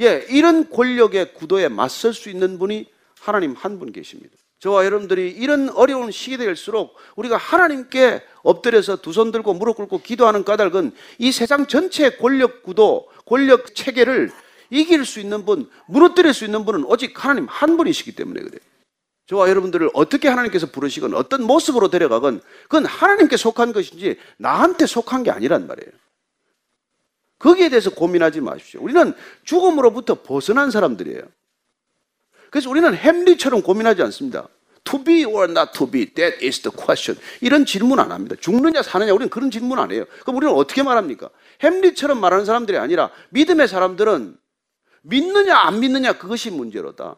[0.00, 2.86] 예, 이런 권력의 구도에 맞설 수 있는 분이
[3.20, 4.36] 하나님 한 분 계십니다.
[4.60, 10.92] 저와 여러분들이 이런 어려운 시기일수록 우리가 하나님께 엎드려서 두 손 들고 무릎 꿇고 기도하는 까닭은
[11.18, 14.30] 이 세상 전체의 권력 구도, 권력 체계를
[14.70, 18.60] 이길 수 있는 분, 무너뜨릴 수 있는 분은 오직 하나님 한 분이시기 때문에 그래요.
[19.26, 25.30] 저와 여러분들을 어떻게 하나님께서 부르시건 어떤 모습으로 데려가건 그건 하나님께 속한 것인지 나한테 속한 게
[25.30, 25.92] 아니란 말이에요.
[27.38, 28.82] 거기에 대해서 고민하지 마십시오.
[28.82, 31.22] 우리는 죽음으로부터 벗어난 사람들이에요.
[32.50, 34.48] 그래서 우리는 햄리처럼 고민하지 않습니다.
[34.84, 37.20] To be or not to be, that is the question.
[37.40, 38.36] 이런 질문 안 합니다.
[38.40, 40.04] 죽느냐 사느냐 우리는 그런 질문 안 해요.
[40.22, 41.28] 그럼 우리는 어떻게 말합니까?
[41.62, 44.38] 햄리처럼 말하는 사람들이 아니라 믿음의 사람들은
[45.02, 47.16] 믿느냐 안 믿느냐 그것이 문제로다.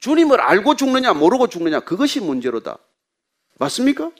[0.00, 2.78] 주님을 알고 죽느냐 모르고 죽느냐 그것이 문제로다.
[3.58, 4.10] 맞습니까?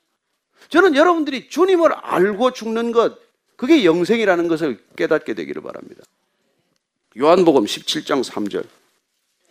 [0.68, 3.18] 저는 여러분들이 주님을 알고 죽는 것
[3.56, 6.02] 그게 영생이라는 것을 깨닫게 되기를 바랍니다.
[7.18, 8.66] 요한복음 17장 3절.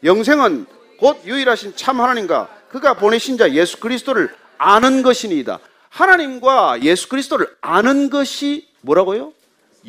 [0.06, 0.68] 영생은
[1.00, 5.60] 곧 유일하신 참 하나님과 그가 보내신 자 예수 그리스도를 아는 것이니이다.
[5.90, 9.34] 하나님과 예수 그리스도를 아는 것이 뭐라고요?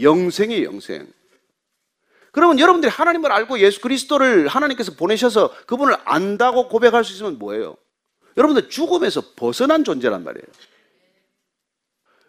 [0.01, 1.07] 영생이 영생.
[2.33, 7.77] 그러면 여러분들이 하나님을 알고 예수 그리스도를 하나님께서 보내셔서 그분을 안다고 고백할 수 있으면 뭐예요?
[8.37, 10.45] 여러분들 죽음에서 벗어난 존재란 말이에요.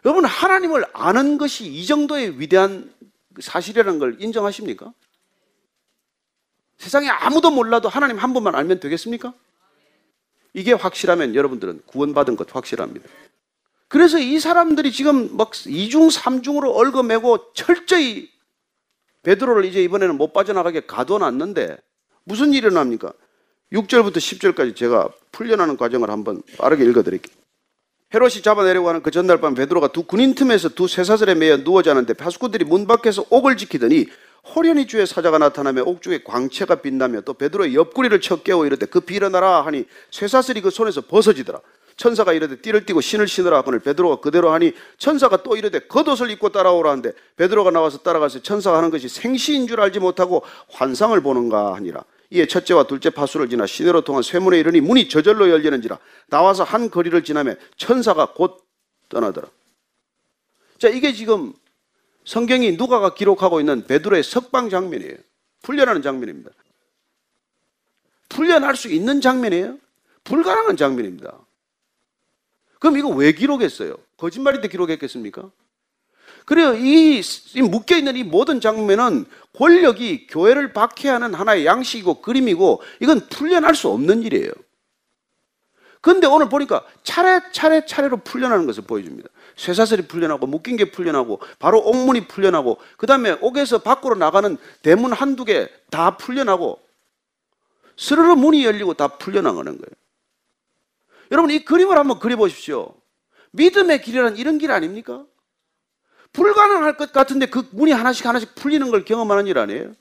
[0.04, 2.92] 여러분 하나님을 아는 것이 이 정도의 위대한
[3.38, 4.92] 사실이라는 걸 인정하십니까?
[6.78, 9.34] 세상에 아무도 몰라도 하나님 한 분만 알면 되겠습니까?
[10.54, 13.08] 이게 확실하면 여러분들은 구원받은 것 확실합니다.
[13.88, 18.28] 그래서 이 사람들이 지금 막 이중 삼중으로 얽어매고 철저히
[19.22, 21.78] 베드로를 이제 이번에는 못 빠져나가게 가둬놨는데
[22.24, 23.12] 무슨 일이 일어납니까?
[23.72, 27.36] 6절부터 10절까지 제가 풀려나는 과정을 한번 빠르게 읽어드릴게요.
[28.14, 32.14] 헤롯이 잡아내려고 하는 그 전날 밤 베드로가 두 군인 틈에서 두 쇠사슬에 매여 누워 자는데
[32.14, 34.06] 파수꾼들이 문 밖에서 옥을 지키더니
[34.54, 39.64] 호련히 주의 사자가 나타나며 옥중에 광채가 빛나며 또 베드로의 옆구리를 쳐 깨워 이르되 그 빌어나라
[39.66, 41.60] 하니 쇠사슬이 그 손에서 벗어지더라.
[41.96, 46.50] 천사가 이르되 띠를 띠고 신을 신으라 하거늘 베드로가 그대로 하니 천사가 또 이르되 겉옷을 입고
[46.50, 52.04] 따라오라 하는데 베드로가 나와서 따라가서 천사가 하는 것이 생시인 줄 알지 못하고 환상을 보는가 하니라.
[52.30, 57.24] 이에 첫째와 둘째 파수를 지나 시내로 통한 쇠문에 이르니 문이 저절로 열리는지라 나와서 한 거리를
[57.24, 58.62] 지나며 천사가 곧
[59.08, 59.48] 떠나더라.
[60.78, 61.52] 자, 이게 지금
[62.28, 65.16] 성경이 누가가 기록하고 있는 베드로의 석방 장면이에요.
[65.62, 66.50] 풀려나는 장면입니다.
[68.28, 69.78] 풀려날 수 있는 장면이에요?
[70.24, 71.38] 불가능한 장면입니다.
[72.80, 73.96] 그럼 이거 왜 기록했어요?
[74.18, 75.50] 거짓말인데 기록했겠습니까?
[76.44, 76.74] 그래요.
[76.74, 77.22] 이,
[77.54, 79.24] 이 묶여있는 이 모든 장면은
[79.54, 84.52] 권력이 교회를 박해하는 하나의 양식이고 그림이고 이건 풀려날 수 없는 일이에요.
[86.02, 89.30] 근데 오늘 보니까 차례차례 차례로 풀려나는 것을 보여줍니다.
[89.58, 95.44] 쇠사슬이 풀려나고 묶인 게 풀려나고 바로 옥문이 풀려나고 그 다음에 옥에서 밖으로 나가는 대문 한두
[95.44, 96.80] 개 다 풀려나고
[97.96, 99.90] 스르르 문이 열리고 다 풀려나가는 거예요.
[101.32, 102.94] 여러분 이 그림을 한번 그려보십시오.
[103.52, 105.24] 믿음의 길이란 이런 길 아닙니까?
[106.32, 109.94] 불가능할 것 같은데 그 문이 하나씩 하나씩 풀리는 걸 경험하는 일 아니에요?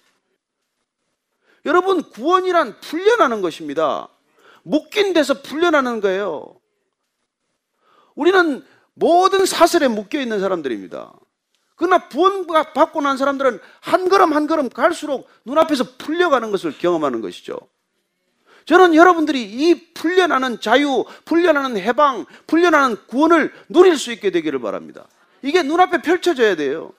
[1.65, 4.07] 여러분, 구원이란 풀려나는 것입니다.
[4.63, 6.59] 묶인 데서 풀려나는 거예요.
[8.15, 8.65] 우리는
[8.99, 11.13] 모든 사슬에 묶여 있는 사람들입니다.
[11.75, 17.59] 그러나 구원 받고 난 사람들은 한 걸음 한 걸음 갈수록 눈앞에서 풀려가는 것을 경험하는 것이죠.
[18.65, 25.07] 저는 여러분들이 이 풀려나는 자유, 풀려나는 해방, 풀려나는 구원을 누릴 수 있게 되기를 바랍니다.
[25.43, 26.91] 이게 눈앞에 펼쳐져야 돼요.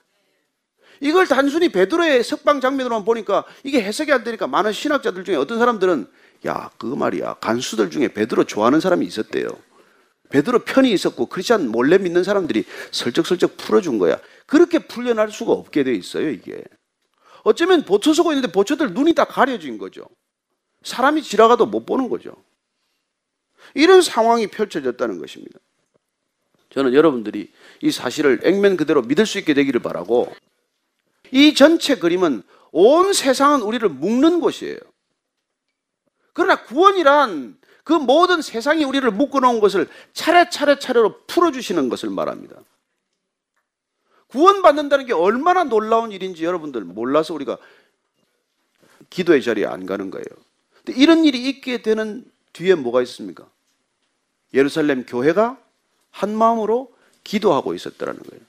[1.01, 6.09] 이걸 단순히 베드로의 석방 장면으로만 보니까 이게 해석이 안 되니까 많은 신학자들 중에 어떤 사람들은
[6.46, 7.34] 야, 그 말이야.
[7.34, 9.49] 간수들 중에 베드로 좋아하는 사람이 있었대요.
[10.30, 14.18] 베드로 편이 있었고 크리스천 몰래 믿는 사람들이 슬쩍슬쩍 풀어준 거야.
[14.46, 16.62] 그렇게 풀려날 수가 없게 돼 있어요, 이게.
[17.44, 20.06] 어쩌면 보초 서고 있는데 보초들 눈이 다 가려진 거죠.
[20.82, 22.34] 사람이 지나가도 못 보는 거죠.
[23.74, 25.58] 이런 상황이 펼쳐졌다는 것입니다.
[26.70, 27.50] 저는 여러분들이
[27.80, 30.34] 이 사실을 액면 그대로 믿을 수 있게 되기를 바라고
[31.30, 34.78] 이 전체 그림은 온 세상은 우리를 묶는 곳이에요.
[36.34, 37.58] 그러나 구원이란
[37.89, 42.57] 그 모든 세상이 우리를 묶어놓은 것을 차례차례 차례로 풀어주시는 것을 말합니다.
[44.26, 47.57] 구원받는다는 게 얼마나 놀라운 일인지 여러분들 몰라서 우리가
[49.09, 50.26] 기도의 자리에 안 가는 거예요.
[50.89, 53.49] 이런 일이 있게 되는 뒤에 뭐가 있습니까?
[54.53, 55.59] 예루살렘 교회가
[56.11, 56.93] 한 마음으로
[57.24, 58.45] 기도하고 있었다는 거예요.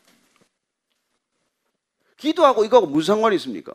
[2.18, 3.72] 기도하고 이거하고 무슨 상관이 있습니까?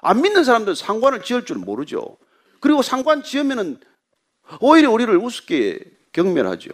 [0.00, 2.16] 안 믿는 사람들은 상관을 지을 줄 모르죠.
[2.60, 3.80] 그리고 상관 지으면은
[4.60, 5.80] 오히려 우리를 우습게
[6.12, 6.70] 경멸하죠.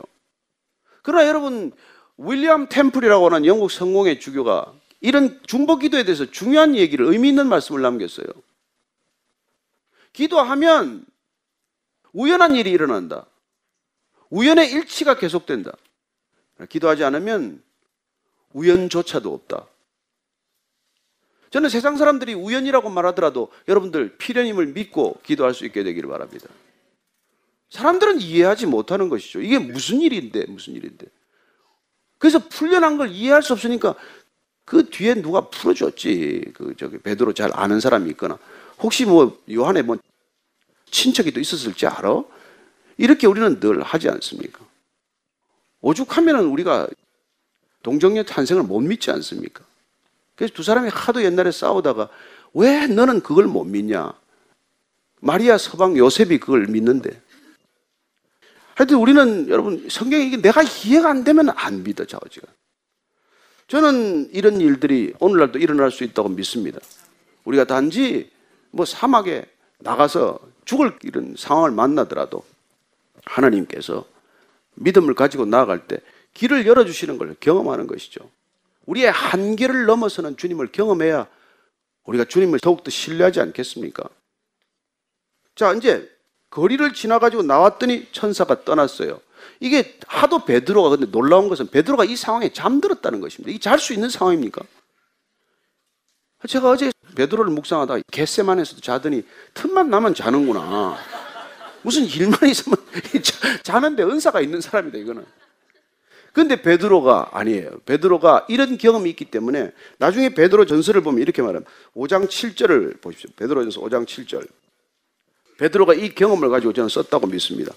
[1.02, 1.72] 그러나 여러분,
[2.16, 7.82] 윌리엄 템플이라고 하는 영국 성공의 주교가 이런 중보 기도에 대해서 중요한 얘기를 의미 있는 말씀을
[7.82, 8.26] 남겼어요.
[10.12, 11.04] 기도하면
[12.12, 13.26] 우연한 일이 일어난다.
[14.30, 15.72] 우연의 일치가 계속된다.
[16.68, 17.62] 기도하지 않으면
[18.52, 19.66] 우연조차도 없다.
[21.50, 26.48] 저는 세상 사람들이 우연이라고 말하더라도 여러분들 필연임을 믿고 기도할 수 있게 되기를 바랍니다.
[27.70, 29.40] 사람들은 이해하지 못하는 것이죠.
[29.40, 31.06] 이게 무슨 일인데, 무슨 일인데.
[32.18, 33.94] 그래서 풀려난 걸 이해할 수 없으니까
[34.64, 36.52] 그 뒤에 누가 풀어줬지.
[36.54, 38.38] 그 저기 베드로 잘 아는 사람이 있거나
[38.78, 39.96] 혹시 뭐 요한에 뭐
[40.90, 42.24] 친척이 또 있었을지 알아?
[42.96, 44.64] 이렇게 우리는 늘 하지 않습니까?
[45.80, 46.88] 오죽하면은 우리가
[47.82, 49.62] 동정녀 탄생을 못 믿지 않습니까?
[50.34, 52.08] 그래서 두 사람이 하도 옛날에 싸우다가
[52.54, 54.14] 왜 너는 그걸 못 믿냐?
[55.20, 57.20] 마리아 서방 요셉이 그걸 믿는데.
[58.74, 62.46] 하여튼 우리는 여러분 성경이 내가 이해가 안 되면 안 믿어 자오지가.
[63.68, 66.80] 저는 이런 일들이 오늘날도 일어날 수 있다고 믿습니다.
[67.44, 68.30] 우리가 단지
[68.70, 69.46] 뭐 사막에
[69.78, 72.44] 나가서 죽을 이런 상황을 만나더라도
[73.24, 74.04] 하나님께서
[74.74, 75.98] 믿음을 가지고 나아갈 때
[76.34, 78.28] 길을 열어주시는 걸 경험하는 것이죠.
[78.86, 81.26] 우리의 한계를 넘어서는 주님을 경험해야
[82.04, 84.08] 우리가 주님을 더욱더 신뢰하지 않겠습니까?
[85.54, 86.10] 자, 이제
[86.54, 89.20] 거리를 지나가지고 나왔더니 천사가 떠났어요.
[89.58, 93.50] 이게 하도 베드로가 근데 놀라운 것은 베드로가 이 상황에 잠들었다는 것입니다.
[93.50, 94.62] 이게 잘수 있는 상황입니까?
[96.46, 99.24] 제가 어제 베드로를 묵상하다가 겟세만에서도 자더니
[99.54, 100.96] 틈만 나면 자는구나.
[101.82, 102.78] 무슨 일만 있으면
[103.64, 105.24] 자는데 은사가 있는 사람이다 이거는.
[106.32, 107.80] 근데 베드로가 아니에요.
[107.84, 111.70] 베드로가 이런 경험이 있기 때문에 나중에 베드로 전설을 보면 이렇게 말합니다.
[111.96, 113.30] 5장 7절을 보십시오.
[113.36, 114.46] 베드로 전서 5장 7절.
[115.58, 117.72] 베드로가 이 경험을 가지고 저는 썼다고 믿습니다.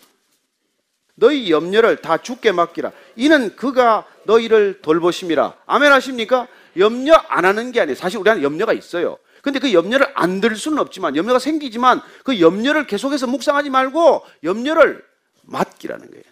[1.15, 2.91] 너희 염려를 다 죽게 맡기라.
[3.15, 5.57] 이는 그가 너희를 돌보심이라.
[5.65, 6.47] 아멘 하십니까?
[6.77, 7.95] 염려 안 하는 게 아니에요.
[7.95, 9.17] 사실 우리한테 염려가 있어요.
[9.41, 15.03] 근데 그 염려를 안 들 수는 없지만 염려가 생기지만 그 염려를 계속해서 묵상하지 말고 염려를
[15.43, 16.23] 맡기라는 거예요.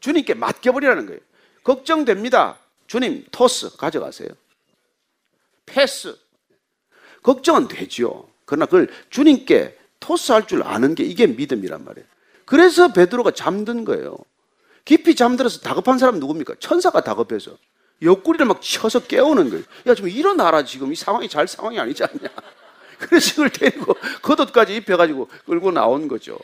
[0.00, 1.20] 주님께 맡겨버리라는 거예요.
[1.64, 2.58] 걱정됩니다.
[2.86, 4.28] 주님, 토스 가져가세요.
[5.66, 6.16] 패스.
[7.22, 8.28] 걱정은 되죠.
[8.44, 12.06] 그러나 그걸 주님께 토스할 줄 아는 게 이게 믿음이란 말이에요.
[12.44, 14.18] 그래서 베드로가 잠든 거예요.
[14.84, 16.56] 깊이 잠들어서 다급한 사람 누굽니까?
[16.60, 17.56] 천사가 다급해서
[18.02, 19.64] 옆구리를 막 쳐서 깨우는 거예요.
[19.86, 20.92] 야, 좀 일어나라, 지금.
[20.92, 22.28] 이 상황이 잘 상황이 아니지 않냐.
[22.98, 26.38] 그래서 그걸 데리고 겉옷까지 입혀가지고 끌고 나온 거죠.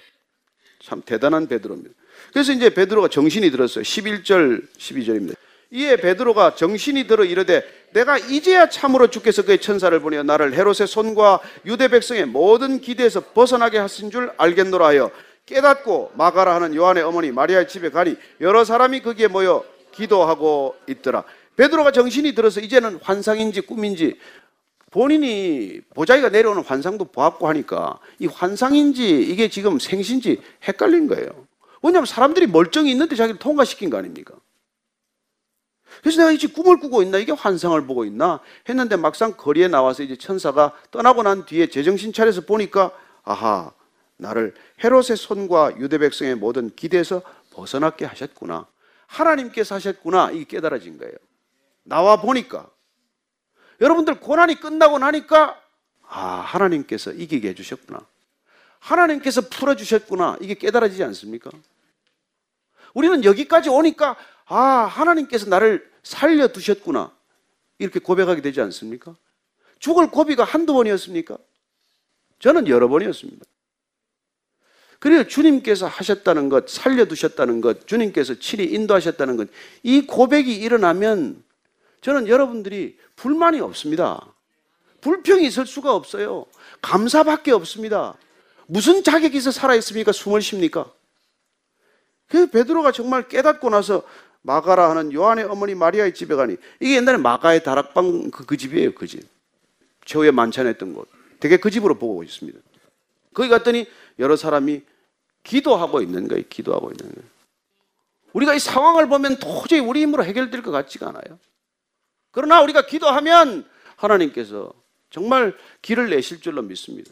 [0.83, 1.95] 참 대단한 베드로입니다.
[2.33, 3.85] 그래서 이제 베드로가 정신이 들었어요.
[3.85, 5.37] 11절, 12절입니다.
[5.73, 7.63] 이에 베드로가 정신이 들어 이르되
[7.93, 13.79] 내가 이제야 참으로 주께서 그의 천사를 보내어 나를 헤롯의 손과 유대 백성의 모든 기대에서 벗어나게
[13.79, 15.11] 하신 줄 알겠노라 하여
[15.47, 21.25] 깨닫고 마가라 하는 요한의 어머니 마리아의 집에 가니 여러 사람이 거기에 모여 기도하고 있더라.
[21.57, 24.17] 베드로가 정신이 들어서 이제는 환상인지 꿈인지
[24.91, 31.29] 본인이 보자기가 내려오는 환상도 보았고 하니까 이 환상인지 이게 지금 생신지 헷갈린 거예요.
[31.83, 34.35] 왜냐하면 사람들이 멀쩡히 있는데 자기를 통과시킨 거 아닙니까?
[36.01, 37.19] 그래서 내가 이제 꿈을 꾸고 있나?
[37.19, 38.41] 이게 환상을 보고 있나?
[38.69, 42.93] 했는데 막상 거리에 나와서 이제 천사가 떠나고 난 뒤에 제정신 차려서 보니까
[43.23, 43.73] 아하
[44.17, 47.23] 나를 헤롯의 손과 유대 백성의 모든 기대에서
[47.53, 48.67] 벗어났게 하셨구나.
[49.07, 50.31] 하나님께서 하셨구나.
[50.31, 51.15] 이게 깨달아진 거예요.
[51.83, 52.69] 나와 보니까.
[53.81, 55.61] 여러분들 고난이 끝나고 나니까
[56.07, 58.01] 아 하나님께서 이기게 해주셨구나.
[58.79, 60.39] 하나님께서 풀어주셨구나.
[60.41, 61.51] 이게 깨달아지지 않습니까?
[62.95, 64.17] 우리는 여기까지 오니까
[64.51, 67.13] 아, 하나님께서 나를 살려두셨구나.
[67.79, 69.15] 이렇게 고백하게 되지 않습니까?
[69.79, 71.39] 죽을 고비가 한두 번이었습니까?
[72.41, 73.45] 저는 여러 번이었습니다.
[74.99, 75.27] 그래요.
[75.27, 79.49] 주님께서 하셨다는 것, 살려두셨다는 것, 주님께서 친히 인도하셨다는 것,
[79.85, 81.43] 이 고백이 일어나면
[82.01, 84.21] 저는 여러분들이 불만이 없습니다.
[85.01, 86.45] 불평이 있을 수가 없어요.
[86.83, 88.15] 감사밖에 없습니다.
[88.67, 90.11] 무슨 자격이 있어 살아있습니까?
[90.13, 90.93] 숨을 쉽니까?
[92.27, 94.03] 그 베드로가 정말 깨닫고 나서
[94.43, 99.07] 마가라 하는 요한의 어머니 마리아의 집에 가니 이게 옛날에 마가의 다락방 그, 그 집이에요, 그
[99.07, 99.23] 집.
[100.05, 101.09] 최후에 만찬했던 곳.
[101.39, 102.59] 되게 그 집으로 보고 있습니다.
[103.35, 103.87] 거기 갔더니
[104.19, 104.83] 여러 사람이
[105.43, 106.45] 기도하고 있는 거예요.
[106.49, 107.29] 기도하고 있는 거예요.
[108.33, 111.39] 우리가 이 상황을 보면 도저히 우리 힘으로 해결될 것 같지가 않아요.
[112.31, 114.73] 그러나 우리가 기도하면 하나님께서
[115.11, 117.11] 정말 길을 내실 줄로 믿습니다.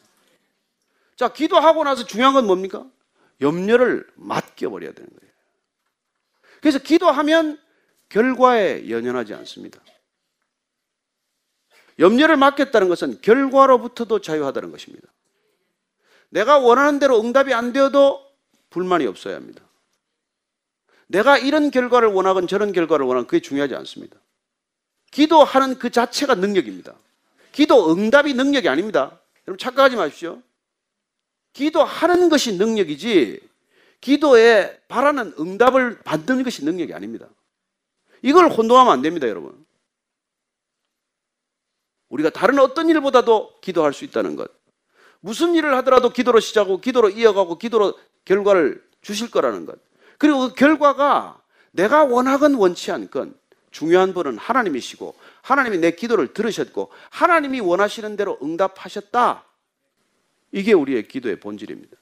[1.17, 2.87] 자, 기도하고 나서 중요한 건 뭡니까?
[3.41, 5.28] 염려를 맡겨버려야 되는 거예요.
[6.61, 7.59] 그래서 기도하면
[8.09, 9.81] 결과에 연연하지 않습니다.
[11.99, 15.09] 염려를 맡겠다는 것은 결과로부터도 자유하다는 것입니다.
[16.31, 18.25] 내가 원하는 대로 응답이 안 되어도
[18.71, 19.63] 불만이 없어야 합니다.
[21.07, 24.17] 내가 이런 결과를 원하건 저런 결과를 원하건 그게 중요하지 않습니다.
[25.11, 26.95] 기도하는 그 자체가 능력입니다.
[27.53, 29.21] 기도 응답이 능력이 아닙니다.
[29.47, 30.43] 여러분 착각하지 마십시오.
[31.55, 33.41] 기도하는 것이 능력이지
[34.01, 37.29] 기도에 바라는 응답을 받는 것이 능력이 아닙니다.
[38.23, 39.67] 이걸 혼동하면 안 됩니다, 여러분.
[42.09, 44.51] 우리가 다른 어떤 일보다도 기도할 수 있다는 것.
[45.21, 49.79] 무슨 일을 하더라도 기도로 시작하고 기도로 이어가고 기도로 결과를 주실 거라는 것.
[50.17, 51.41] 그리고 그 결과가
[51.73, 53.39] 내가 원하건 원치 않건
[53.71, 59.45] 중요한 분은 하나님이시고 하나님이 내 기도를 들으셨고 하나님이 원하시는 대로 응답하셨다.
[60.53, 61.98] 이게 우리의 기도의 본질입니다.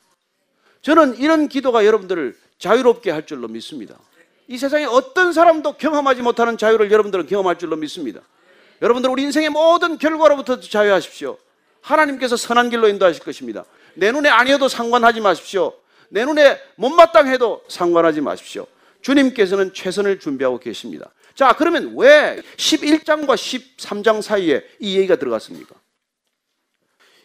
[0.86, 3.98] 저는 이런 기도가 여러분들을 자유롭게 할 줄로 믿습니다.
[4.46, 8.20] 이 세상에 어떤 사람도 경험하지 못하는 자유를 여러분들은 경험할 줄로 믿습니다.
[8.80, 11.38] 여러분들 우리 인생의 모든 결과로부터 자유하십시오.
[11.80, 13.64] 하나님께서 선한 길로 인도하실 것입니다.
[13.94, 15.72] 내 눈에 아니어도 상관하지 마십시오.
[16.08, 18.68] 내 눈에 못마땅해도 상관하지 마십시오.
[19.02, 21.10] 주님께서는 최선을 준비하고 계십니다.
[21.34, 25.74] 자, 그러면 왜 11장과 13장 사이에 이 얘기가 들어갔습니까?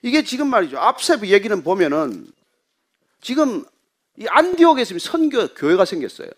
[0.02, 0.80] 이게 지금 말이죠.
[0.80, 2.26] 앞세 얘기는 보면은
[3.22, 3.64] 지금
[4.18, 6.30] 이 안디옥에 있으면 선교 교회가 생겼어요.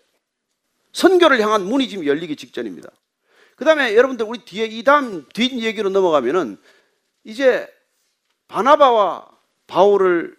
[0.92, 2.90] 선교를 향한 문이 지금 열리기 직전입니다.
[3.56, 6.58] 그 다음에 여러분들 우리 뒤에 이 다음 뒷 얘기로 넘어가면은
[7.24, 7.68] 이제
[8.48, 9.28] 바나바와
[9.68, 10.38] 바울을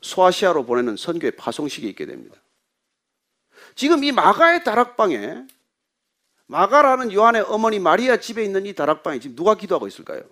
[0.00, 2.36] 소아시아로 보내는 선교의 파송식이 있게 됩니다.
[3.74, 5.44] 지금 이 마가의 다락방에
[6.46, 10.22] 마가라는 요한의 어머니 마리아 집에 있는 이 다락방에 지금 누가 기도하고 있을까요?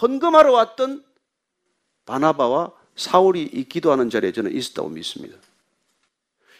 [0.00, 1.04] 헌금하러 왔던
[2.06, 5.36] 바나바와 사울이 이 기도하는 자리에 저는 있었다고 믿습니다.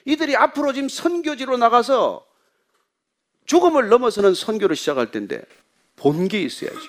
[0.04, 2.26] 이들이 앞으로 지금 선교지로 나가서
[3.46, 5.42] 죽음을 넘어서는 선교를 시작할 텐데
[5.96, 6.80] 본게 있어야죠.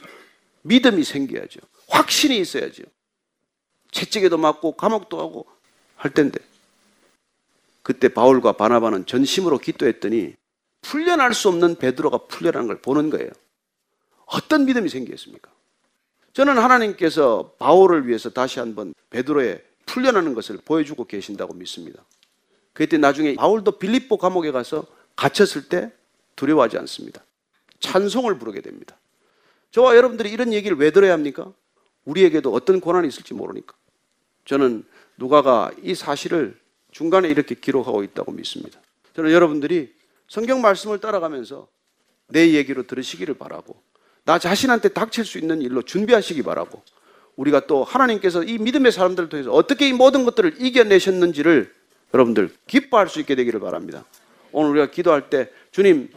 [0.62, 1.60] 믿음이 생겨야죠.
[1.88, 2.84] 확신이 있어야죠.
[3.92, 5.48] 채찍에도 맞고 감옥도 하고
[5.96, 6.40] 할 텐데
[7.84, 10.36] 그때 바울과 바나바는 전심으로 기도했더니
[10.82, 13.30] 풀려날 수 없는 베드로가 풀려나는 걸 보는 거예요.
[14.26, 15.52] 어떤 믿음이 생겼습니까?
[16.34, 22.04] 저는 하나님께서 바울을 위해서 다시 한번 베드로의 풀려나는 것을 보여주고 계신다고 믿습니다.
[22.74, 25.92] 그때 나중에 바울도 빌립보 감옥에 가서 갇혔을 때
[26.36, 27.24] 두려워하지 않습니다.
[27.80, 28.98] 찬송을 부르게 됩니다.
[29.72, 31.52] 저와 여러분들이 이런 얘기를 왜 들어야 합니까?
[32.06, 33.76] 우리에게도 어떤 고난이 있을지 모르니까.
[34.46, 34.86] 저는
[35.18, 36.60] 누가가 이 사실을
[36.92, 38.80] 중간에 이렇게 기록하고 있다고 믿습니다.
[39.16, 39.94] 저는 여러분들이
[40.28, 41.68] 성경 말씀을 따라가면서
[42.28, 43.82] 내 얘기로 들으시기를 바라고
[44.26, 46.84] 나 자신한테 닥칠 수 있는 일로 준비하시기 바라고
[47.36, 51.74] 우리가 또 하나님께서 이 믿음의 사람들을 통해서 어떻게 이 모든 것들을 이겨내셨는지를
[52.14, 54.04] 여러분들 기뻐할 수 있게 되기를 바랍니다.
[54.52, 56.10] 오늘 우리가 기도할 때 주님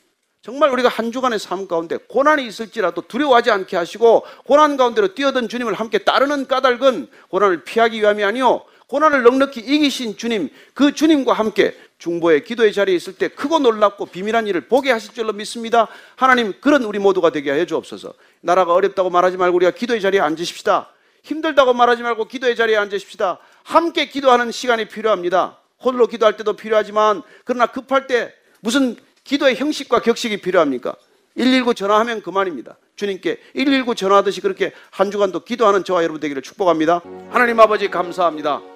[0.43, 5.73] 정말 우리가 한 주간의 삶 가운데 고난이 있을지라도 두려워하지 않게 하시고 고난 가운데로 뛰어든 주님을
[5.73, 8.63] 함께 따르는 까닭은 고난을 피하기 위함이 아니요
[8.95, 14.47] 고난을 넉넉히 이기신 주님 그 주님과 함께 중보의 기도의 자리에 있을 때 크고 놀랍고 비밀한
[14.47, 15.89] 일을 보게 하실 줄로 믿습니다.
[16.15, 18.15] 하나님 그런 우리 모두가 되게 하여 주옵소서.
[18.41, 20.91] 나라가 어렵다고 말하지 말고 우리가 기도의 자리에 앉으십시다.
[21.25, 23.39] 힘들다고 말하지 말고 기도의 자리에 앉으십시다.
[23.65, 25.59] 함께 기도하는 시간이 필요합니다.
[25.81, 30.95] 홀로 기도할 때도 필요하지만 그러나 급할 때 무슨 기도의 형식과 격식이 필요합니까?
[31.37, 32.77] 119 전화하면 그만입니다.
[32.95, 37.03] 주님께 119 전화하듯이 그렇게 한 주간도 기도하는 저와 여러분 되기를 축복합니다.
[37.31, 38.74] 하나님 아버지 감사합니다.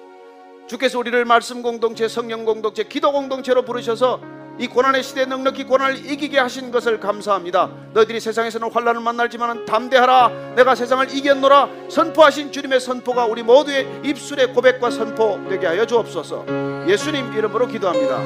[0.69, 4.21] 주께서 우리를 말씀 공동체, 성령 공동체, 기도 공동체로 부르셔서
[4.59, 7.71] 이 고난의 시대에 넉넉히 고난을 이기게 하신 것을 감사합니다.
[7.93, 10.53] 너희들이 세상에서는 환란을 만날지만 담대하라.
[10.55, 11.69] 내가 세상을 이겼노라.
[11.89, 16.45] 선포하신 주님의 선포가 우리 모두의 입술의 고백과 선포 되게 하여 주옵소서.
[16.87, 18.17] 예수님 이름으로 기도합니다.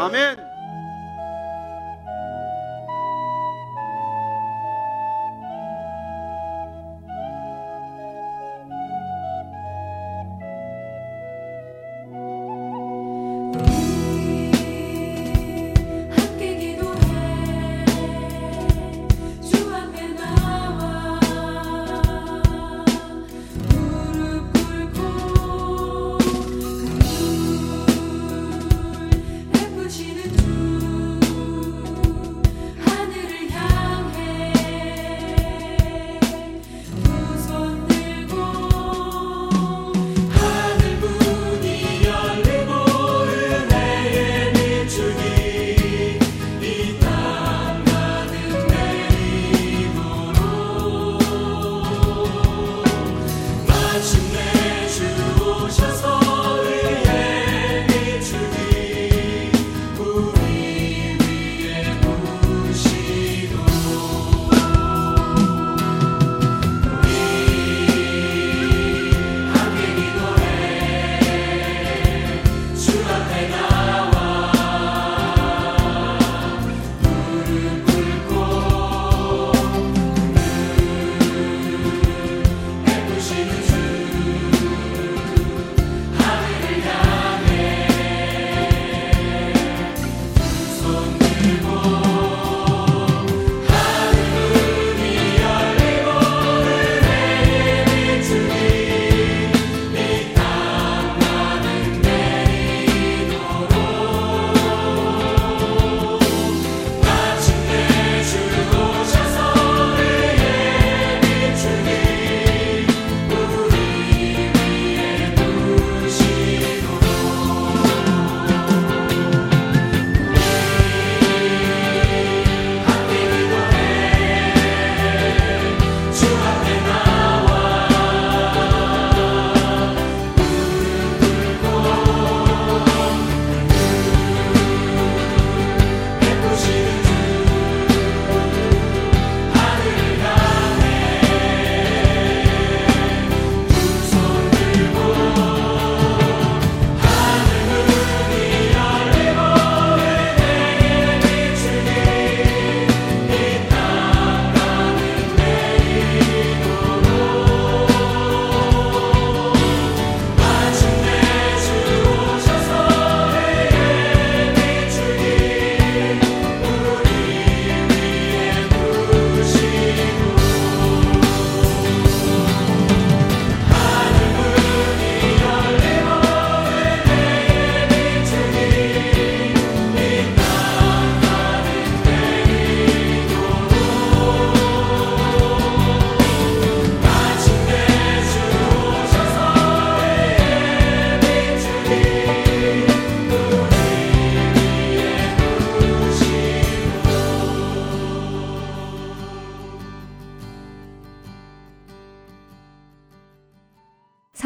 [0.00, 0.51] 아멘.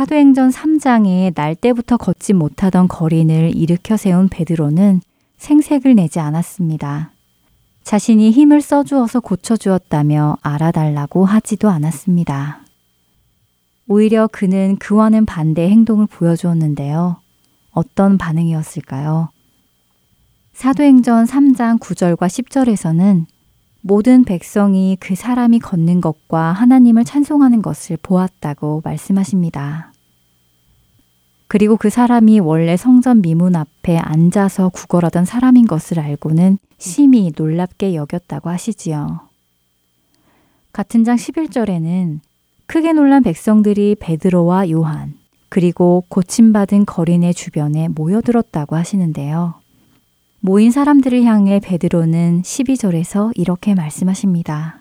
[0.06, 5.00] 사도행전 3장에 날 때부터 걷지 못하던 거린을 일으켜 세운 베드로는
[5.36, 7.10] 생색을 내지 않았습니다.
[7.82, 12.60] 자신이 힘을 써주어서 고쳐주었다며 알아달라고 하지도 않았습니다.
[13.88, 17.16] 오히려 그는 그와는 반대 행동을 보여주었는데요.
[17.72, 19.30] 어떤 반응이었을까요?
[20.52, 23.26] 사도행전 3장 9절과 10절에서는
[23.80, 29.94] 모든 백성이 그 사람이 걷는 것과 하나님을 찬송하는 것을 보았다고 말씀하십니다.
[31.48, 38.50] 그리고 그 사람이 원래 성전 미문 앞에 앉아서 구걸하던 사람인 것을 알고는 심히 놀랍게 여겼다고
[38.50, 39.20] 하시지요.
[40.72, 42.20] 같은 장 11절에는
[42.66, 45.14] 크게 놀란 백성들이 베드로와 요한,
[45.48, 49.54] 그리고 고침받은 거린의 주변에 모여들었다고 하시는데요.
[50.40, 54.80] 모인 사람들을 향해 베드로는 12절에서 이렇게 말씀하십니다.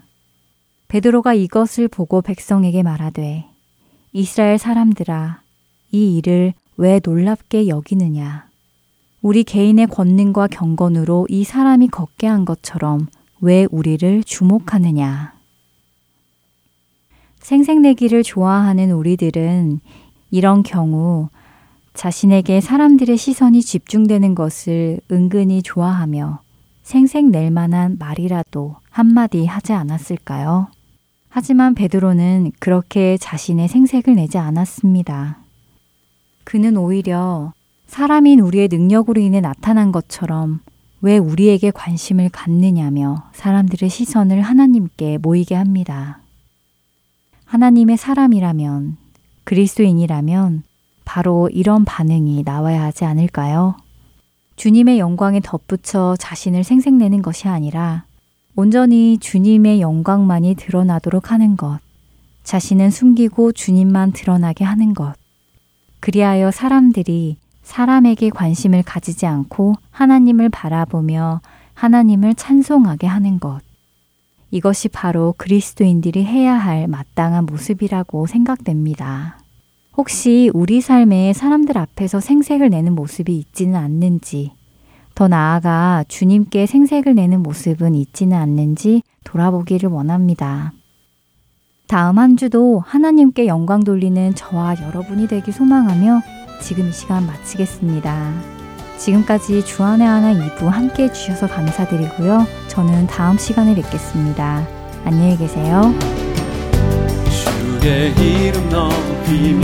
[0.87, 3.45] 베드로가 이것을 보고 백성에게 말하되
[4.13, 5.44] 이스라엘 사람들아
[5.95, 8.49] 이 일을 왜 놀랍게 여기느냐
[9.21, 13.07] 우리 개인의 권능과 경건으로 이 사람이 걷게 한 것처럼
[13.39, 15.33] 왜 우리를 주목하느냐
[17.39, 19.79] 생색내기를 좋아하는 우리들은
[20.31, 21.29] 이런 경우
[21.93, 26.41] 자신에게 사람들의 시선이 집중되는 것을 은근히 좋아하며
[26.83, 30.67] 생색낼 만한 말이라도 한마디 하지 않았을까요?
[31.29, 35.44] 하지만 베드로는 그렇게 자신의 생색을 내지 않았습니다.
[36.45, 37.51] 그는 오히려
[37.87, 40.61] 사람인 우리의 능력으로 인해 나타난 것처럼
[41.01, 46.19] 왜 우리에게 관심을 갖느냐며 사람들의 시선을 하나님께 모이게 합니다.
[47.45, 48.97] 하나님의 사람이라면,
[49.43, 50.63] 그리스도인이라면
[51.03, 53.75] 바로 이런 반응이 나와야 하지 않을까요?
[54.55, 58.05] 주님의 영광에 덧붙여 자신을 생색내는 것이 아니라
[58.55, 61.79] 온전히 주님의 영광만이 드러나도록 하는 것,
[62.43, 65.13] 자신은 숨기고 주님만 드러나게 하는 것,
[65.99, 71.41] 그리하여 사람들이 사람에게 관심을 가지지 않고 하나님을 바라보며
[71.73, 73.61] 하나님을 찬송하게 하는 것.
[74.51, 79.39] 이것이 바로 그리스도인들이 해야 할 마땅한 모습이라고 생각됩니다.
[79.97, 84.51] 혹시 우리 삶에 사람들 앞에서 생색을 내는 모습이 있지는 않는지,
[85.15, 90.73] 더 나아가 주님께 생색을 내는 모습은 있지는 않는지 돌아보기를 원합니다.
[91.87, 96.21] 다음 한 주도 하나님께 영광 돌리는 저와 여러분이 되길 소망하며
[96.61, 98.33] 지금 이 시간 마치겠습니다.
[98.97, 102.47] 지금까지 주안의 하나 2부 함께 해주셔서 감사드리고요.
[102.69, 104.65] 저는 다음 시간에 뵙겠습니다.
[105.03, 105.93] 안녕히 계세요.
[107.79, 109.61] 주의 이름 높이며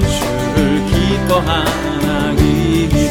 [0.00, 3.01] 주를 기뻐하나이다